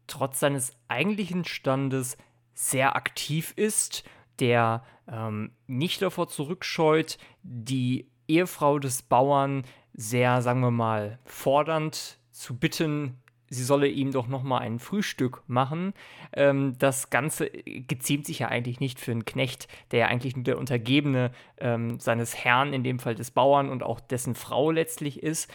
trotz 0.07 0.39
seines 0.39 0.73
eigentlichen 0.87 1.43
Standes 1.43 2.17
sehr 2.53 2.95
aktiv 2.95 3.53
ist, 3.55 4.03
der 4.39 4.83
ähm, 5.07 5.51
nicht 5.67 6.01
davor 6.01 6.27
zurückscheut, 6.27 7.17
die 7.43 8.09
Ehefrau 8.27 8.79
des 8.79 9.01
Bauern 9.01 9.63
sehr, 9.93 10.41
sagen 10.41 10.61
wir 10.61 10.71
mal, 10.71 11.19
fordernd 11.25 12.19
zu 12.31 12.57
bitten, 12.57 13.17
sie 13.49 13.63
solle 13.63 13.87
ihm 13.87 14.11
doch 14.11 14.27
noch 14.27 14.43
mal 14.43 14.59
ein 14.59 14.79
Frühstück 14.79 15.41
machen. 15.47 15.93
Ähm, 16.33 16.75
das 16.79 17.09
Ganze 17.09 17.49
geziemt 17.49 18.25
sich 18.25 18.39
ja 18.39 18.47
eigentlich 18.49 18.79
nicht 18.79 18.99
für 18.99 19.11
einen 19.11 19.25
Knecht, 19.25 19.67
der 19.91 19.99
ja 19.99 20.07
eigentlich 20.07 20.35
nur 20.35 20.43
der 20.43 20.57
Untergebene 20.57 21.31
ähm, 21.57 21.99
seines 21.99 22.35
Herrn, 22.35 22.73
in 22.73 22.83
dem 22.83 22.99
Fall 22.99 23.15
des 23.15 23.31
Bauern 23.31 23.69
und 23.69 23.83
auch 23.83 23.99
dessen 23.99 24.35
Frau 24.35 24.71
letztlich 24.71 25.23
ist. 25.23 25.51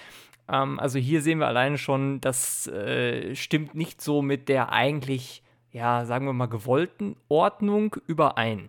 Ähm, 0.49 0.79
also 0.79 0.99
hier 0.99 1.23
sehen 1.23 1.39
wir 1.39 1.49
alleine 1.49 1.79
schon, 1.79 2.21
das 2.21 2.67
äh, 2.67 3.35
stimmt 3.35 3.75
nicht 3.75 4.01
so 4.01 4.23
mit 4.23 4.49
der 4.49 4.73
eigentlich, 4.73 5.43
ja, 5.71 6.05
sagen 6.05 6.27
wir 6.27 6.33
mal, 6.33 6.47
gewollten 6.47 7.17
Ordnung 7.29 7.97
überein. 8.07 8.69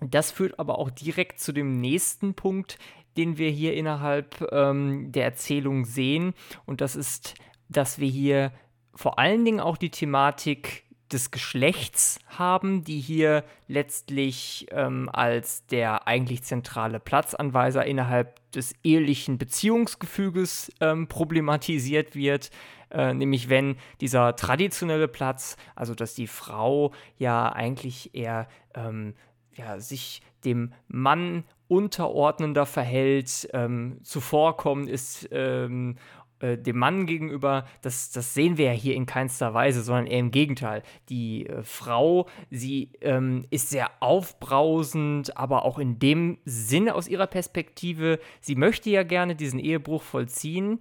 Das 0.00 0.32
führt 0.32 0.58
aber 0.58 0.78
auch 0.78 0.90
direkt 0.90 1.38
zu 1.38 1.52
dem 1.52 1.80
nächsten 1.80 2.34
Punkt, 2.34 2.78
den 3.16 3.38
wir 3.38 3.50
hier 3.50 3.74
innerhalb 3.74 4.46
ähm, 4.52 5.12
der 5.12 5.24
Erzählung 5.24 5.84
sehen. 5.84 6.34
Und 6.66 6.80
das 6.80 6.96
ist 6.96 7.34
dass 7.72 7.98
wir 7.98 8.08
hier 8.08 8.52
vor 8.94 9.18
allen 9.18 9.44
Dingen 9.44 9.60
auch 9.60 9.76
die 9.76 9.90
Thematik 9.90 10.84
des 11.12 11.30
Geschlechts 11.30 12.18
haben, 12.26 12.84
die 12.84 13.00
hier 13.00 13.44
letztlich 13.68 14.66
ähm, 14.70 15.10
als 15.12 15.66
der 15.66 16.06
eigentlich 16.06 16.42
zentrale 16.42 17.00
Platzanweiser 17.00 17.84
innerhalb 17.84 18.50
des 18.52 18.74
ehelichen 18.82 19.38
Beziehungsgefüges 19.38 20.72
ähm, 20.80 21.08
problematisiert 21.08 22.14
wird. 22.14 22.50
Äh, 22.90 23.14
nämlich 23.14 23.48
wenn 23.48 23.76
dieser 24.00 24.36
traditionelle 24.36 25.08
Platz, 25.08 25.56
also 25.74 25.94
dass 25.94 26.14
die 26.14 26.26
Frau 26.26 26.92
ja 27.18 27.50
eigentlich 27.50 28.14
eher 28.14 28.48
ähm, 28.74 29.14
ja, 29.54 29.78
sich 29.80 30.22
dem 30.44 30.72
Mann 30.88 31.44
unterordnender 31.68 32.66
verhält, 32.66 33.48
ähm, 33.52 33.98
zuvorkommen 34.02 34.88
ist 34.88 35.28
ähm, 35.32 35.96
äh, 36.42 36.58
dem 36.58 36.76
Mann 36.76 37.06
gegenüber, 37.06 37.66
das, 37.82 38.10
das 38.10 38.34
sehen 38.34 38.58
wir 38.58 38.66
ja 38.66 38.72
hier 38.72 38.94
in 38.96 39.06
keinster 39.06 39.54
Weise, 39.54 39.82
sondern 39.82 40.06
eher 40.06 40.18
im 40.18 40.32
Gegenteil. 40.32 40.82
Die 41.08 41.46
äh, 41.46 41.62
Frau, 41.62 42.28
sie 42.50 42.90
ähm, 43.00 43.46
ist 43.50 43.70
sehr 43.70 43.90
aufbrausend, 44.00 45.36
aber 45.36 45.64
auch 45.64 45.78
in 45.78 45.98
dem 46.00 46.38
Sinne 46.44 46.94
aus 46.96 47.06
ihrer 47.06 47.28
Perspektive, 47.28 48.18
sie 48.40 48.56
möchte 48.56 48.90
ja 48.90 49.04
gerne 49.04 49.36
diesen 49.36 49.60
Ehebruch 49.60 50.02
vollziehen. 50.02 50.80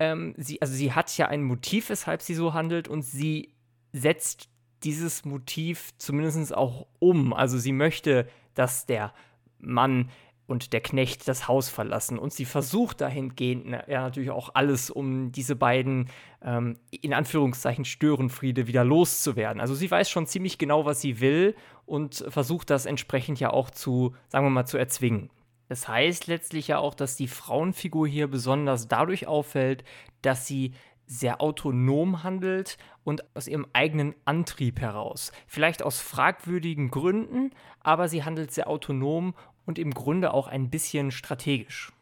Ähm, 0.00 0.34
sie, 0.36 0.60
also 0.60 0.74
sie 0.74 0.92
hat 0.92 1.16
ja 1.16 1.28
ein 1.28 1.44
Motiv, 1.44 1.88
weshalb 1.88 2.20
sie 2.20 2.34
so 2.34 2.52
handelt 2.52 2.88
und 2.88 3.02
sie 3.02 3.54
setzt 3.92 4.48
dieses 4.82 5.24
Motiv 5.24 5.92
zumindest 5.98 6.54
auch 6.54 6.86
um. 6.98 7.32
Also 7.32 7.58
sie 7.58 7.72
möchte, 7.72 8.28
dass 8.54 8.86
der 8.86 9.14
Mann 9.58 10.10
und 10.46 10.72
der 10.72 10.80
Knecht 10.80 11.26
das 11.28 11.48
Haus 11.48 11.68
verlassen. 11.68 12.18
Und 12.18 12.32
sie 12.32 12.44
versucht 12.44 13.00
dahingehend 13.00 13.66
ja 13.88 14.02
natürlich 14.02 14.30
auch 14.30 14.50
alles, 14.54 14.90
um 14.90 15.32
diese 15.32 15.56
beiden 15.56 16.08
ähm, 16.42 16.78
in 16.90 17.12
Anführungszeichen 17.12 17.84
Störenfriede 17.84 18.66
wieder 18.66 18.84
loszuwerden. 18.84 19.60
Also 19.60 19.74
sie 19.74 19.90
weiß 19.90 20.08
schon 20.08 20.26
ziemlich 20.26 20.58
genau, 20.58 20.84
was 20.84 21.00
sie 21.00 21.20
will 21.20 21.56
und 21.84 22.24
versucht 22.28 22.70
das 22.70 22.86
entsprechend 22.86 23.40
ja 23.40 23.50
auch 23.50 23.70
zu, 23.70 24.14
sagen 24.28 24.46
wir 24.46 24.50
mal, 24.50 24.66
zu 24.66 24.78
erzwingen. 24.78 25.30
Das 25.68 25.88
heißt 25.88 26.28
letztlich 26.28 26.68
ja 26.68 26.78
auch, 26.78 26.94
dass 26.94 27.16
die 27.16 27.28
Frauenfigur 27.28 28.06
hier 28.06 28.28
besonders 28.28 28.86
dadurch 28.86 29.26
auffällt, 29.26 29.82
dass 30.22 30.46
sie 30.46 30.72
sehr 31.06 31.40
autonom 31.40 32.22
handelt 32.22 32.78
und 33.04 33.24
aus 33.36 33.46
ihrem 33.46 33.66
eigenen 33.72 34.14
Antrieb 34.24 34.80
heraus. 34.80 35.32
Vielleicht 35.46 35.82
aus 35.82 36.00
fragwürdigen 36.00 36.90
Gründen, 36.90 37.52
aber 37.80 38.08
sie 38.08 38.24
handelt 38.24 38.50
sehr 38.50 38.68
autonom 38.68 39.34
und 39.66 39.78
im 39.78 39.92
Grunde 39.92 40.32
auch 40.32 40.46
ein 40.46 40.70
bisschen 40.70 41.10
strategisch. 41.10 41.92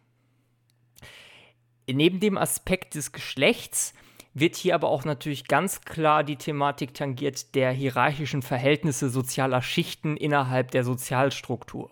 Neben 1.86 2.20
dem 2.20 2.38
Aspekt 2.38 2.94
des 2.94 3.12
Geschlechts 3.12 3.94
wird 4.32 4.56
hier 4.56 4.74
aber 4.74 4.88
auch 4.88 5.04
natürlich 5.04 5.46
ganz 5.46 5.82
klar 5.82 6.24
die 6.24 6.36
Thematik 6.36 6.94
tangiert 6.94 7.54
der 7.54 7.72
hierarchischen 7.72 8.42
Verhältnisse 8.42 9.08
sozialer 9.08 9.62
Schichten 9.62 10.16
innerhalb 10.16 10.70
der 10.70 10.84
Sozialstruktur. 10.84 11.90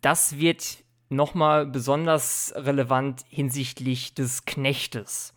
Das 0.00 0.38
wird 0.38 0.78
nochmal 1.08 1.66
besonders 1.66 2.52
relevant 2.56 3.24
hinsichtlich 3.28 4.14
des 4.14 4.44
Knechtes. 4.44 5.34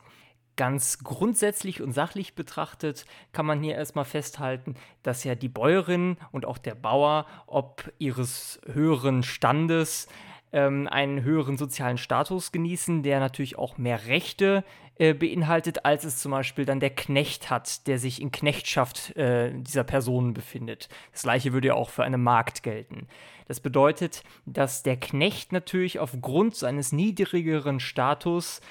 Ganz 0.55 0.99
grundsätzlich 0.99 1.81
und 1.81 1.93
sachlich 1.93 2.35
betrachtet 2.35 3.05
kann 3.31 3.45
man 3.45 3.63
hier 3.63 3.75
erstmal 3.75 4.05
festhalten, 4.05 4.75
dass 5.01 5.23
ja 5.23 5.33
die 5.33 5.49
Bäuerin 5.49 6.17
und 6.31 6.45
auch 6.45 6.59
der 6.59 6.75
Bauer, 6.75 7.25
ob 7.47 7.91
ihres 7.97 8.61
höheren 8.71 9.23
Standes, 9.23 10.07
ähm, 10.51 10.87
einen 10.87 11.23
höheren 11.23 11.57
sozialen 11.57 11.97
Status 11.97 12.51
genießen, 12.51 13.01
der 13.01 13.19
natürlich 13.19 13.57
auch 13.57 13.77
mehr 13.79 14.05
Rechte 14.05 14.63
äh, 14.95 15.15
beinhaltet, 15.15 15.85
als 15.85 16.03
es 16.03 16.19
zum 16.19 16.31
Beispiel 16.31 16.65
dann 16.65 16.79
der 16.79 16.91
Knecht 16.91 17.49
hat, 17.49 17.87
der 17.87 17.97
sich 17.97 18.21
in 18.21 18.31
Knechtschaft 18.31 19.17
äh, 19.17 19.51
dieser 19.51 19.83
Personen 19.83 20.35
befindet. 20.35 20.87
Das 21.11 21.23
gleiche 21.23 21.51
würde 21.51 21.69
ja 21.69 21.73
auch 21.73 21.89
für 21.89 22.03
eine 22.03 22.19
Magd 22.19 22.61
gelten. 22.61 23.07
Das 23.47 23.59
bedeutet, 23.59 24.23
dass 24.45 24.83
der 24.83 24.97
Knecht 24.97 25.51
natürlich 25.51 25.99
aufgrund 25.99 26.55
seines 26.55 26.91
niedrigeren 26.91 27.79
Status 27.79 28.61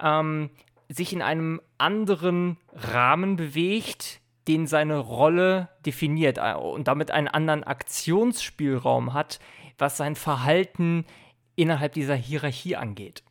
ähm, 0.00 0.50
sich 0.88 1.12
in 1.12 1.22
einem 1.22 1.60
anderen 1.78 2.58
Rahmen 2.72 3.36
bewegt, 3.36 4.20
den 4.48 4.66
seine 4.66 4.98
Rolle 4.98 5.68
definiert 5.84 6.38
äh, 6.38 6.54
und 6.54 6.88
damit 6.88 7.10
einen 7.10 7.28
anderen 7.28 7.64
Aktionsspielraum 7.64 9.12
hat, 9.12 9.40
was 9.78 9.96
sein 9.96 10.16
Verhalten 10.16 11.04
innerhalb 11.56 11.92
dieser 11.92 12.14
Hierarchie 12.14 12.76
angeht. 12.76 13.22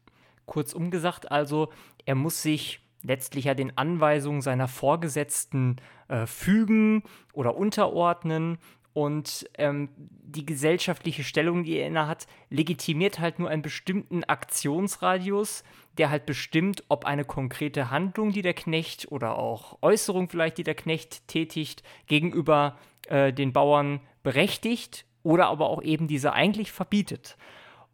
Kurzum 0.45 0.91
gesagt 0.91 1.31
also, 1.31 1.71
er 2.05 2.15
muss 2.15 2.41
sich 2.41 2.81
letztlich 3.01 3.45
ja 3.45 3.53
den 3.53 3.77
Anweisungen 3.77 4.41
seiner 4.41 4.67
Vorgesetzten 4.67 5.77
äh, 6.07 6.25
fügen 6.25 7.03
oder 7.33 7.55
unterordnen 7.55 8.57
und 8.93 9.49
ähm, 9.57 9.89
die 9.97 10.45
gesellschaftliche 10.45 11.23
Stellung, 11.23 11.63
die 11.63 11.77
er 11.77 11.87
inne 11.87 12.07
hat, 12.07 12.27
legitimiert 12.49 13.19
halt 13.19 13.39
nur 13.39 13.49
einen 13.49 13.61
bestimmten 13.61 14.23
Aktionsradius, 14.23 15.63
der 15.97 16.09
halt 16.09 16.25
bestimmt, 16.25 16.83
ob 16.89 17.05
eine 17.05 17.25
konkrete 17.25 17.89
Handlung, 17.89 18.31
die 18.31 18.41
der 18.41 18.53
Knecht 18.53 19.11
oder 19.11 19.37
auch 19.37 19.77
Äußerung 19.81 20.29
vielleicht, 20.29 20.57
die 20.57 20.63
der 20.63 20.75
Knecht 20.75 21.27
tätigt, 21.27 21.83
gegenüber 22.07 22.77
äh, 23.07 23.31
den 23.31 23.53
Bauern 23.53 24.01
berechtigt 24.23 25.05
oder 25.23 25.47
aber 25.47 25.69
auch 25.69 25.81
eben 25.81 26.07
diese 26.07 26.33
eigentlich 26.33 26.71
verbietet. 26.71 27.37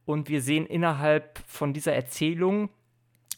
Und 0.05 0.29
wir 0.29 0.41
sehen 0.41 0.65
innerhalb 0.65 1.39
von 1.45 1.73
dieser 1.73 1.93
Erzählung, 1.93 2.69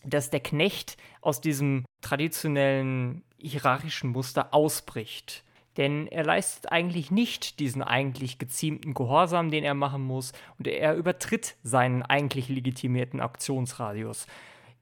dass 0.05 0.29
der 0.29 0.39
Knecht 0.39 0.97
aus 1.21 1.41
diesem 1.41 1.85
traditionellen 2.01 3.23
hierarchischen 3.38 4.11
Muster 4.11 4.53
ausbricht 4.53 5.43
denn 5.77 6.07
er 6.07 6.23
leistet 6.23 6.71
eigentlich 6.71 7.11
nicht 7.11 7.59
diesen 7.59 7.81
eigentlich 7.81 8.38
geziemten 8.38 8.93
Gehorsam, 8.93 9.49
den 9.49 9.63
er 9.63 9.73
machen 9.73 10.03
muss, 10.03 10.31
und 10.57 10.67
er 10.67 10.95
übertritt 10.95 11.55
seinen 11.63 12.03
eigentlich 12.03 12.49
legitimierten 12.49 13.19
Aktionsradius. 13.19 14.27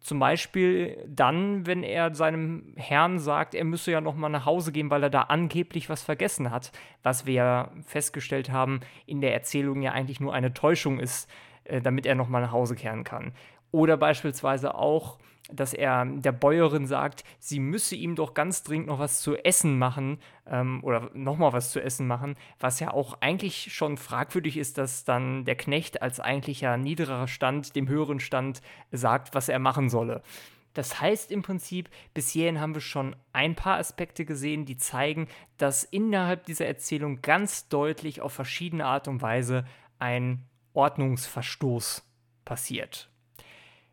Zum 0.01 0.17
Beispiel 0.17 0.97
dann, 1.07 1.67
wenn 1.67 1.83
er 1.83 2.15
seinem 2.15 2.73
Herrn 2.75 3.19
sagt, 3.19 3.53
er 3.53 3.63
müsse 3.63 3.91
ja 3.91 4.01
noch 4.01 4.15
mal 4.15 4.29
nach 4.29 4.47
Hause 4.47 4.71
gehen, 4.71 4.89
weil 4.89 5.03
er 5.03 5.11
da 5.11 5.21
angeblich 5.21 5.89
was 5.89 6.01
vergessen 6.01 6.49
hat, 6.49 6.71
was 7.03 7.27
wir 7.27 7.33
ja 7.35 7.71
festgestellt 7.85 8.49
haben 8.49 8.79
in 9.05 9.21
der 9.21 9.33
Erzählung 9.33 9.83
ja 9.83 9.91
eigentlich 9.91 10.19
nur 10.19 10.33
eine 10.33 10.55
Täuschung 10.55 10.99
ist, 10.99 11.29
äh, 11.65 11.81
damit 11.81 12.07
er 12.07 12.15
noch 12.15 12.29
mal 12.29 12.41
nach 12.41 12.51
Hause 12.51 12.75
kehren 12.75 13.03
kann. 13.03 13.33
Oder 13.71 13.95
beispielsweise 13.95 14.73
auch, 14.73 15.19
dass 15.51 15.73
er 15.73 16.05
der 16.05 16.31
Bäuerin 16.31 16.87
sagt, 16.87 17.23
sie 17.39 17.59
müsse 17.59 17.95
ihm 17.95 18.15
doch 18.15 18.33
ganz 18.33 18.63
dringend 18.63 18.87
noch 18.87 18.99
was 18.99 19.21
zu 19.21 19.35
essen 19.35 19.77
machen 19.77 20.19
ähm, 20.45 20.83
oder 20.83 21.11
nochmal 21.13 21.53
was 21.53 21.71
zu 21.71 21.81
essen 21.81 22.07
machen, 22.07 22.35
was 22.59 22.79
ja 22.79 22.91
auch 22.91 23.21
eigentlich 23.21 23.73
schon 23.73 23.97
fragwürdig 23.97 24.57
ist, 24.57 24.77
dass 24.77 25.03
dann 25.03 25.45
der 25.45 25.55
Knecht 25.55 26.01
als 26.01 26.19
eigentlicher 26.19 26.77
niederer 26.77 27.27
Stand 27.27 27.75
dem 27.75 27.87
höheren 27.87 28.19
Stand 28.19 28.61
sagt, 28.91 29.35
was 29.35 29.49
er 29.49 29.59
machen 29.59 29.89
solle. 29.89 30.21
Das 30.73 31.01
heißt 31.01 31.31
im 31.31 31.41
Prinzip, 31.41 31.89
bis 32.13 32.29
hierhin 32.29 32.59
haben 32.59 32.73
wir 32.73 32.81
schon 32.81 33.15
ein 33.33 33.55
paar 33.55 33.77
Aspekte 33.77 34.23
gesehen, 34.25 34.65
die 34.65 34.77
zeigen, 34.77 35.27
dass 35.57 35.83
innerhalb 35.83 36.45
dieser 36.45 36.65
Erzählung 36.65 37.21
ganz 37.21 37.67
deutlich 37.67 38.21
auf 38.21 38.33
verschiedene 38.33 38.85
Art 38.85 39.07
und 39.07 39.21
Weise 39.21 39.65
ein 39.99 40.45
Ordnungsverstoß 40.73 42.03
passiert. 42.45 43.10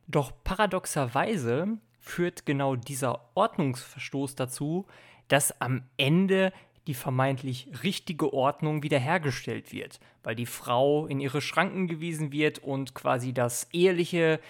Doch 0.08 0.32
paradoxerweise 0.42 1.78
führt 2.00 2.46
genau 2.46 2.76
dieser 2.76 3.28
Ordnungsverstoß 3.34 4.34
dazu, 4.34 4.86
dass 5.28 5.60
am 5.60 5.82
Ende 5.98 6.52
die 6.86 6.94
vermeintlich 6.94 7.68
richtige 7.84 8.32
Ordnung 8.32 8.82
wiederhergestellt 8.82 9.70
wird, 9.70 10.00
weil 10.22 10.34
die 10.34 10.46
Frau 10.46 11.06
in 11.06 11.20
ihre 11.20 11.42
Schranken 11.42 11.86
gewiesen 11.86 12.32
wird 12.32 12.60
und 12.60 12.94
quasi 12.94 13.34
das 13.34 13.68
eheliche 13.72 14.40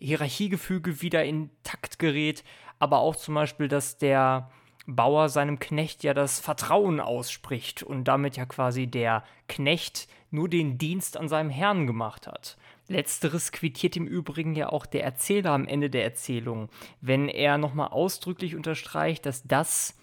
Hierarchiegefüge 0.00 1.00
wieder 1.00 1.24
intakt 1.24 2.00
gerät, 2.00 2.42
aber 2.80 2.98
auch 2.98 3.14
zum 3.14 3.36
Beispiel, 3.36 3.68
dass 3.68 3.98
der 3.98 4.50
Bauer 4.88 5.28
seinem 5.28 5.60
Knecht 5.60 6.02
ja 6.02 6.14
das 6.14 6.40
Vertrauen 6.40 6.98
ausspricht 6.98 7.84
und 7.84 8.04
damit 8.04 8.36
ja 8.36 8.46
quasi 8.46 8.88
der 8.88 9.22
Knecht 9.48 10.08
nur 10.32 10.48
den 10.48 10.78
Dienst 10.78 11.16
an 11.16 11.28
seinem 11.28 11.50
Herrn 11.50 11.86
gemacht 11.86 12.26
hat. 12.26 12.56
Letzteres 12.88 13.52
quittiert 13.52 13.96
im 13.96 14.06
Übrigen 14.06 14.54
ja 14.54 14.68
auch 14.68 14.86
der 14.86 15.04
Erzähler 15.04 15.50
am 15.50 15.66
Ende 15.66 15.90
der 15.90 16.04
Erzählung, 16.04 16.68
wenn 17.00 17.28
er 17.28 17.58
nochmal 17.58 17.88
ausdrücklich 17.88 18.54
unterstreicht, 18.54 19.26
dass 19.26 19.42
das, 19.42 19.96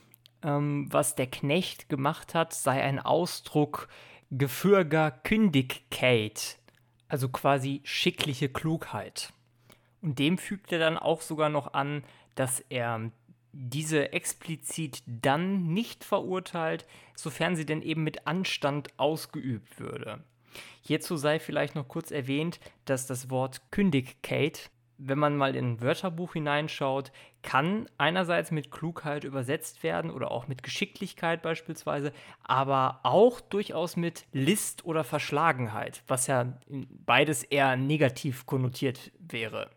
ähm, 0.43 0.87
was 0.91 1.15
der 1.15 1.27
Knecht 1.27 1.89
gemacht 1.89 2.35
hat, 2.35 2.53
sei 2.53 2.83
ein 2.83 2.99
Ausdruck 2.99 3.87
gefürger 4.31 5.11
Kündigkeit, 5.11 6.57
also 7.07 7.29
quasi 7.29 7.81
schickliche 7.83 8.49
Klugheit. 8.49 9.31
Und 10.01 10.19
dem 10.19 10.37
fügt 10.37 10.71
er 10.71 10.79
dann 10.79 10.97
auch 10.97 11.21
sogar 11.21 11.49
noch 11.49 11.73
an, 11.73 12.03
dass 12.35 12.59
er 12.59 13.11
diese 13.53 14.11
explizit 14.11 15.03
dann 15.05 15.67
nicht 15.67 16.03
verurteilt, 16.03 16.85
sofern 17.15 17.55
sie 17.55 17.65
denn 17.65 17.83
eben 17.83 18.03
mit 18.03 18.25
Anstand 18.25 18.89
ausgeübt 18.97 19.79
würde. 19.79 20.23
Hierzu 20.81 21.17
sei 21.17 21.39
vielleicht 21.39 21.75
noch 21.75 21.87
kurz 21.87 22.11
erwähnt, 22.11 22.59
dass 22.85 23.07
das 23.07 23.29
Wort 23.29 23.61
Kündigkeit, 23.71 24.69
wenn 24.97 25.17
man 25.17 25.35
mal 25.35 25.55
in 25.55 25.73
ein 25.73 25.81
Wörterbuch 25.81 26.33
hineinschaut, 26.33 27.11
kann 27.41 27.87
einerseits 27.97 28.51
mit 28.51 28.71
Klugheit 28.71 29.23
übersetzt 29.23 29.83
werden 29.83 30.11
oder 30.11 30.31
auch 30.31 30.47
mit 30.47 30.63
Geschicklichkeit 30.63 31.41
beispielsweise, 31.41 32.13
aber 32.43 33.01
auch 33.03 33.41
durchaus 33.41 33.97
mit 33.97 34.25
List 34.31 34.85
oder 34.85 35.03
Verschlagenheit, 35.03 36.03
was 36.07 36.27
ja 36.27 36.57
beides 36.69 37.43
eher 37.43 37.75
negativ 37.75 38.45
konnotiert 38.45 39.11
wäre. 39.19 39.69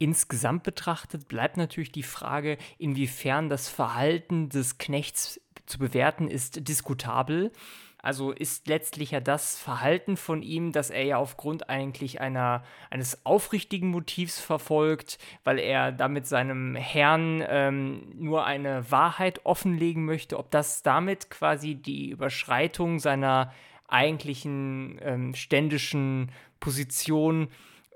Insgesamt 0.00 0.62
betrachtet 0.62 1.26
bleibt 1.26 1.56
natürlich 1.56 1.90
die 1.90 2.04
Frage, 2.04 2.56
inwiefern 2.78 3.48
das 3.48 3.68
Verhalten 3.68 4.48
des 4.48 4.78
Knechts 4.78 5.40
zu 5.66 5.78
bewerten 5.78 6.28
ist, 6.28 6.68
diskutabel. 6.68 7.50
Also 8.08 8.32
ist 8.32 8.68
letztlich 8.68 9.10
ja 9.10 9.20
das 9.20 9.58
Verhalten 9.58 10.16
von 10.16 10.40
ihm, 10.40 10.72
dass 10.72 10.88
er 10.88 11.02
ja 11.02 11.18
aufgrund 11.18 11.68
eigentlich 11.68 12.22
einer, 12.22 12.64
eines 12.88 13.26
aufrichtigen 13.26 13.90
Motivs 13.90 14.40
verfolgt, 14.40 15.18
weil 15.44 15.58
er 15.58 15.92
damit 15.92 16.26
seinem 16.26 16.74
Herrn 16.74 17.44
ähm, 17.46 18.10
nur 18.14 18.46
eine 18.46 18.90
Wahrheit 18.90 19.44
offenlegen 19.44 20.06
möchte, 20.06 20.38
ob 20.38 20.50
das 20.50 20.82
damit 20.82 21.28
quasi 21.28 21.74
die 21.74 22.08
Überschreitung 22.08 22.98
seiner 22.98 23.52
eigentlichen 23.88 24.98
ähm, 25.02 25.34
ständischen 25.34 26.32
Position 26.60 27.48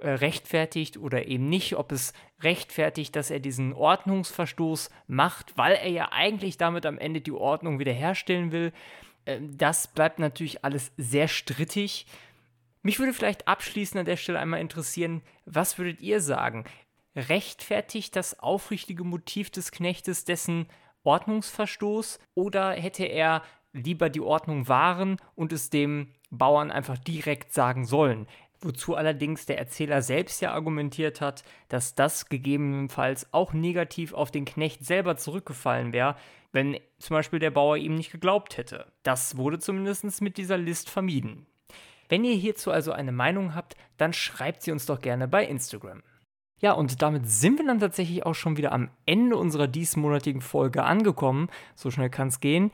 äh, 0.03 0.11
rechtfertigt 0.11 0.99
oder 0.99 1.27
eben 1.27 1.49
nicht, 1.49 1.77
ob 1.77 1.91
es 1.91 2.13
rechtfertigt, 2.43 3.17
dass 3.17 3.31
er 3.31 3.41
diesen 3.41 3.73
Ordnungsverstoß 3.73 4.91
macht, 5.07 5.57
weil 5.57 5.73
er 5.73 5.89
ja 5.89 6.09
eigentlich 6.13 6.59
damit 6.59 6.85
am 6.85 6.99
Ende 6.99 7.23
die 7.23 7.33
Ordnung 7.33 7.79
wiederherstellen 7.79 8.53
will. 8.53 8.75
Ähm, 9.27 9.57
das 9.57 9.89
bleibt 9.89 10.19
natürlich 10.19 10.65
alles 10.65 10.93
sehr 10.97 11.29
strittig. 11.29 12.07
Mich 12.83 12.99
würde 12.99 13.13
vielleicht 13.13 13.47
abschließend 13.47 14.01
an 14.01 14.07
der 14.07 14.17
Stelle 14.17 14.39
einmal 14.39 14.61
interessieren, 14.61 15.23
was 15.45 15.79
würdet 15.79 16.01
ihr 16.01 16.21
sagen? 16.21 16.65
Rechtfertigt 17.15 18.17
das 18.17 18.41
aufrichtige 18.41 19.05
Motiv 19.05 19.51
des 19.51 19.71
Knechtes 19.71 20.25
dessen 20.25 20.67
Ordnungsverstoß 21.05 22.19
oder 22.35 22.73
hätte 22.73 23.05
er 23.05 23.43
lieber 23.73 24.11
die 24.11 24.21
Ordnung 24.21 24.69
wahren 24.69 25.17
und 25.35 25.53
es 25.53 25.71
dem 25.71 26.09
Bauern 26.31 26.71
einfach 26.71 26.99
direkt 26.99 27.53
sagen 27.53 27.85
sollen? 27.85 28.27
wozu 28.65 28.95
allerdings 28.97 29.47
der 29.47 29.59
Erzähler 29.59 30.03
selbst 30.03 30.41
ja 30.41 30.53
argumentiert 30.53 31.21
hat, 31.21 31.45
dass 31.69 31.95
das 31.95 32.29
gegebenenfalls 32.29 33.33
auch 33.33 33.53
negativ 33.53 34.15
auf 34.15 34.31
den 34.31 34.45
Knecht 34.45 34.85
selber 34.85 35.17
zurückgefallen 35.17 35.93
wäre, 35.93 36.17
wenn 36.53 36.79
zum 36.99 37.15
Beispiel 37.15 37.39
der 37.39 37.51
Bauer 37.51 37.77
ihm 37.77 37.95
nicht 37.95 38.13
geglaubt 38.13 38.57
hätte. 38.57 38.93
Das 39.03 39.37
wurde 39.37 39.59
zumindest 39.59 40.21
mit 40.21 40.37
dieser 40.37 40.59
List 40.59 40.89
vermieden. 40.91 41.47
Wenn 42.09 42.25
ihr 42.25 42.35
hierzu 42.35 42.71
also 42.71 42.93
eine 42.93 43.13
Meinung 43.13 43.55
habt, 43.55 43.77
dann 43.97 44.13
schreibt 44.13 44.63
sie 44.63 44.71
uns 44.71 44.87
doch 44.87 45.01
gerne 45.01 45.29
bei 45.29 45.47
Instagram. 45.47 46.03
Ja, 46.59 46.73
und 46.73 47.03
damit 47.03 47.29
sind 47.29 47.59
wir 47.59 47.67
dann 47.67 47.81
tatsächlich 47.81 48.25
auch 48.25 48.35
schon 48.35 48.57
wieder 48.57 48.73
am 48.73 48.91
Ende 49.05 49.37
unserer 49.37 49.67
diesmonatigen 49.67 50.43
Folge 50.43 50.85
angekommen. 50.85 51.49
So 51.75 51.91
schnell 51.91 52.11
kann 52.11 52.29
es 52.29 52.39
gehen. 52.39 52.71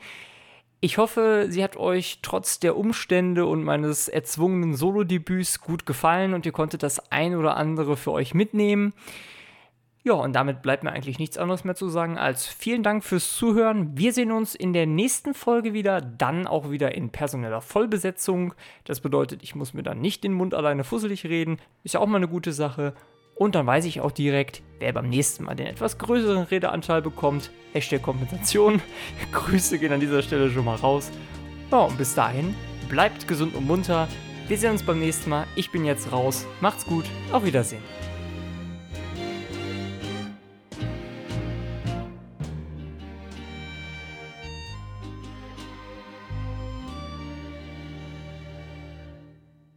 Ich 0.81 0.97
hoffe, 0.97 1.47
sie 1.49 1.63
hat 1.63 1.75
euch 1.75 2.19
trotz 2.21 2.59
der 2.59 2.77
Umstände 2.77 3.45
und 3.45 3.63
meines 3.63 4.07
erzwungenen 4.07 4.75
Solo-Debüts 4.75 5.59
gut 5.59 5.85
gefallen 5.85 6.33
und 6.33 6.45
ihr 6.45 6.51
konntet 6.51 6.83
das 6.83 7.11
ein 7.11 7.35
oder 7.35 7.57
andere 7.57 7.97
für 7.97 8.11
euch 8.11 8.33
mitnehmen. 8.33 8.93
Ja, 10.03 10.13
und 10.13 10.33
damit 10.33 10.61
bleibt 10.61 10.83
mir 10.83 10.91
eigentlich 10.91 11.19
nichts 11.19 11.37
anderes 11.37 11.65
mehr 11.65 11.75
zu 11.75 11.89
sagen 11.89 12.17
als 12.17 12.47
vielen 12.47 12.83
Dank 12.83 13.03
fürs 13.03 13.35
Zuhören. 13.35 13.97
Wir 13.97 14.13
sehen 14.13 14.31
uns 14.31 14.55
in 14.55 14.71
der 14.71 14.85
nächsten 14.85 15.33
Folge 15.33 15.73
wieder, 15.73 15.99
dann 15.99 16.47
auch 16.47 16.71
wieder 16.71 16.95
in 16.95 17.09
personeller 17.09 17.59
Vollbesetzung. 17.59 18.53
Das 18.85 19.01
bedeutet, 19.01 19.43
ich 19.43 19.55
muss 19.55 19.73
mir 19.73 19.83
dann 19.83 19.99
nicht 19.99 20.23
den 20.23 20.33
Mund 20.33 20.53
alleine 20.53 20.85
fusselig 20.85 21.25
reden. 21.25 21.57
Ist 21.83 21.95
ja 21.95 21.99
auch 21.99 22.07
mal 22.07 22.17
eine 22.17 22.29
gute 22.29 22.53
Sache. 22.53 22.93
Und 23.35 23.55
dann 23.55 23.67
weiß 23.67 23.85
ich 23.85 23.99
auch 23.99 24.11
direkt, 24.11 24.63
wer 24.79 24.93
beim 24.93 25.09
nächsten 25.09 25.43
Mal 25.43 25.55
den 25.55 25.67
etwas 25.67 25.97
größeren 25.97 26.43
Redeanteil 26.43 27.01
bekommt. 27.01 27.51
Hashtag 27.73 28.01
Kompensation. 28.01 28.81
Grüße 29.33 29.79
gehen 29.79 29.91
an 29.93 29.99
dieser 29.99 30.21
Stelle 30.21 30.49
schon 30.49 30.65
mal 30.65 30.75
raus. 30.75 31.11
Ja, 31.71 31.79
und 31.79 31.97
bis 31.97 32.15
dahin, 32.15 32.55
bleibt 32.87 33.27
gesund 33.27 33.53
und 33.53 33.67
munter. 33.67 34.07
Wir 34.47 34.57
sehen 34.57 34.71
uns 34.71 34.83
beim 34.83 34.99
nächsten 34.99 35.29
Mal. 35.29 35.45
Ich 35.55 35.71
bin 35.71 35.85
jetzt 35.85 36.11
raus. 36.11 36.47
Macht's 36.61 36.85
gut. 36.85 37.05
Auf 37.31 37.45
Wiedersehen. 37.45 38.08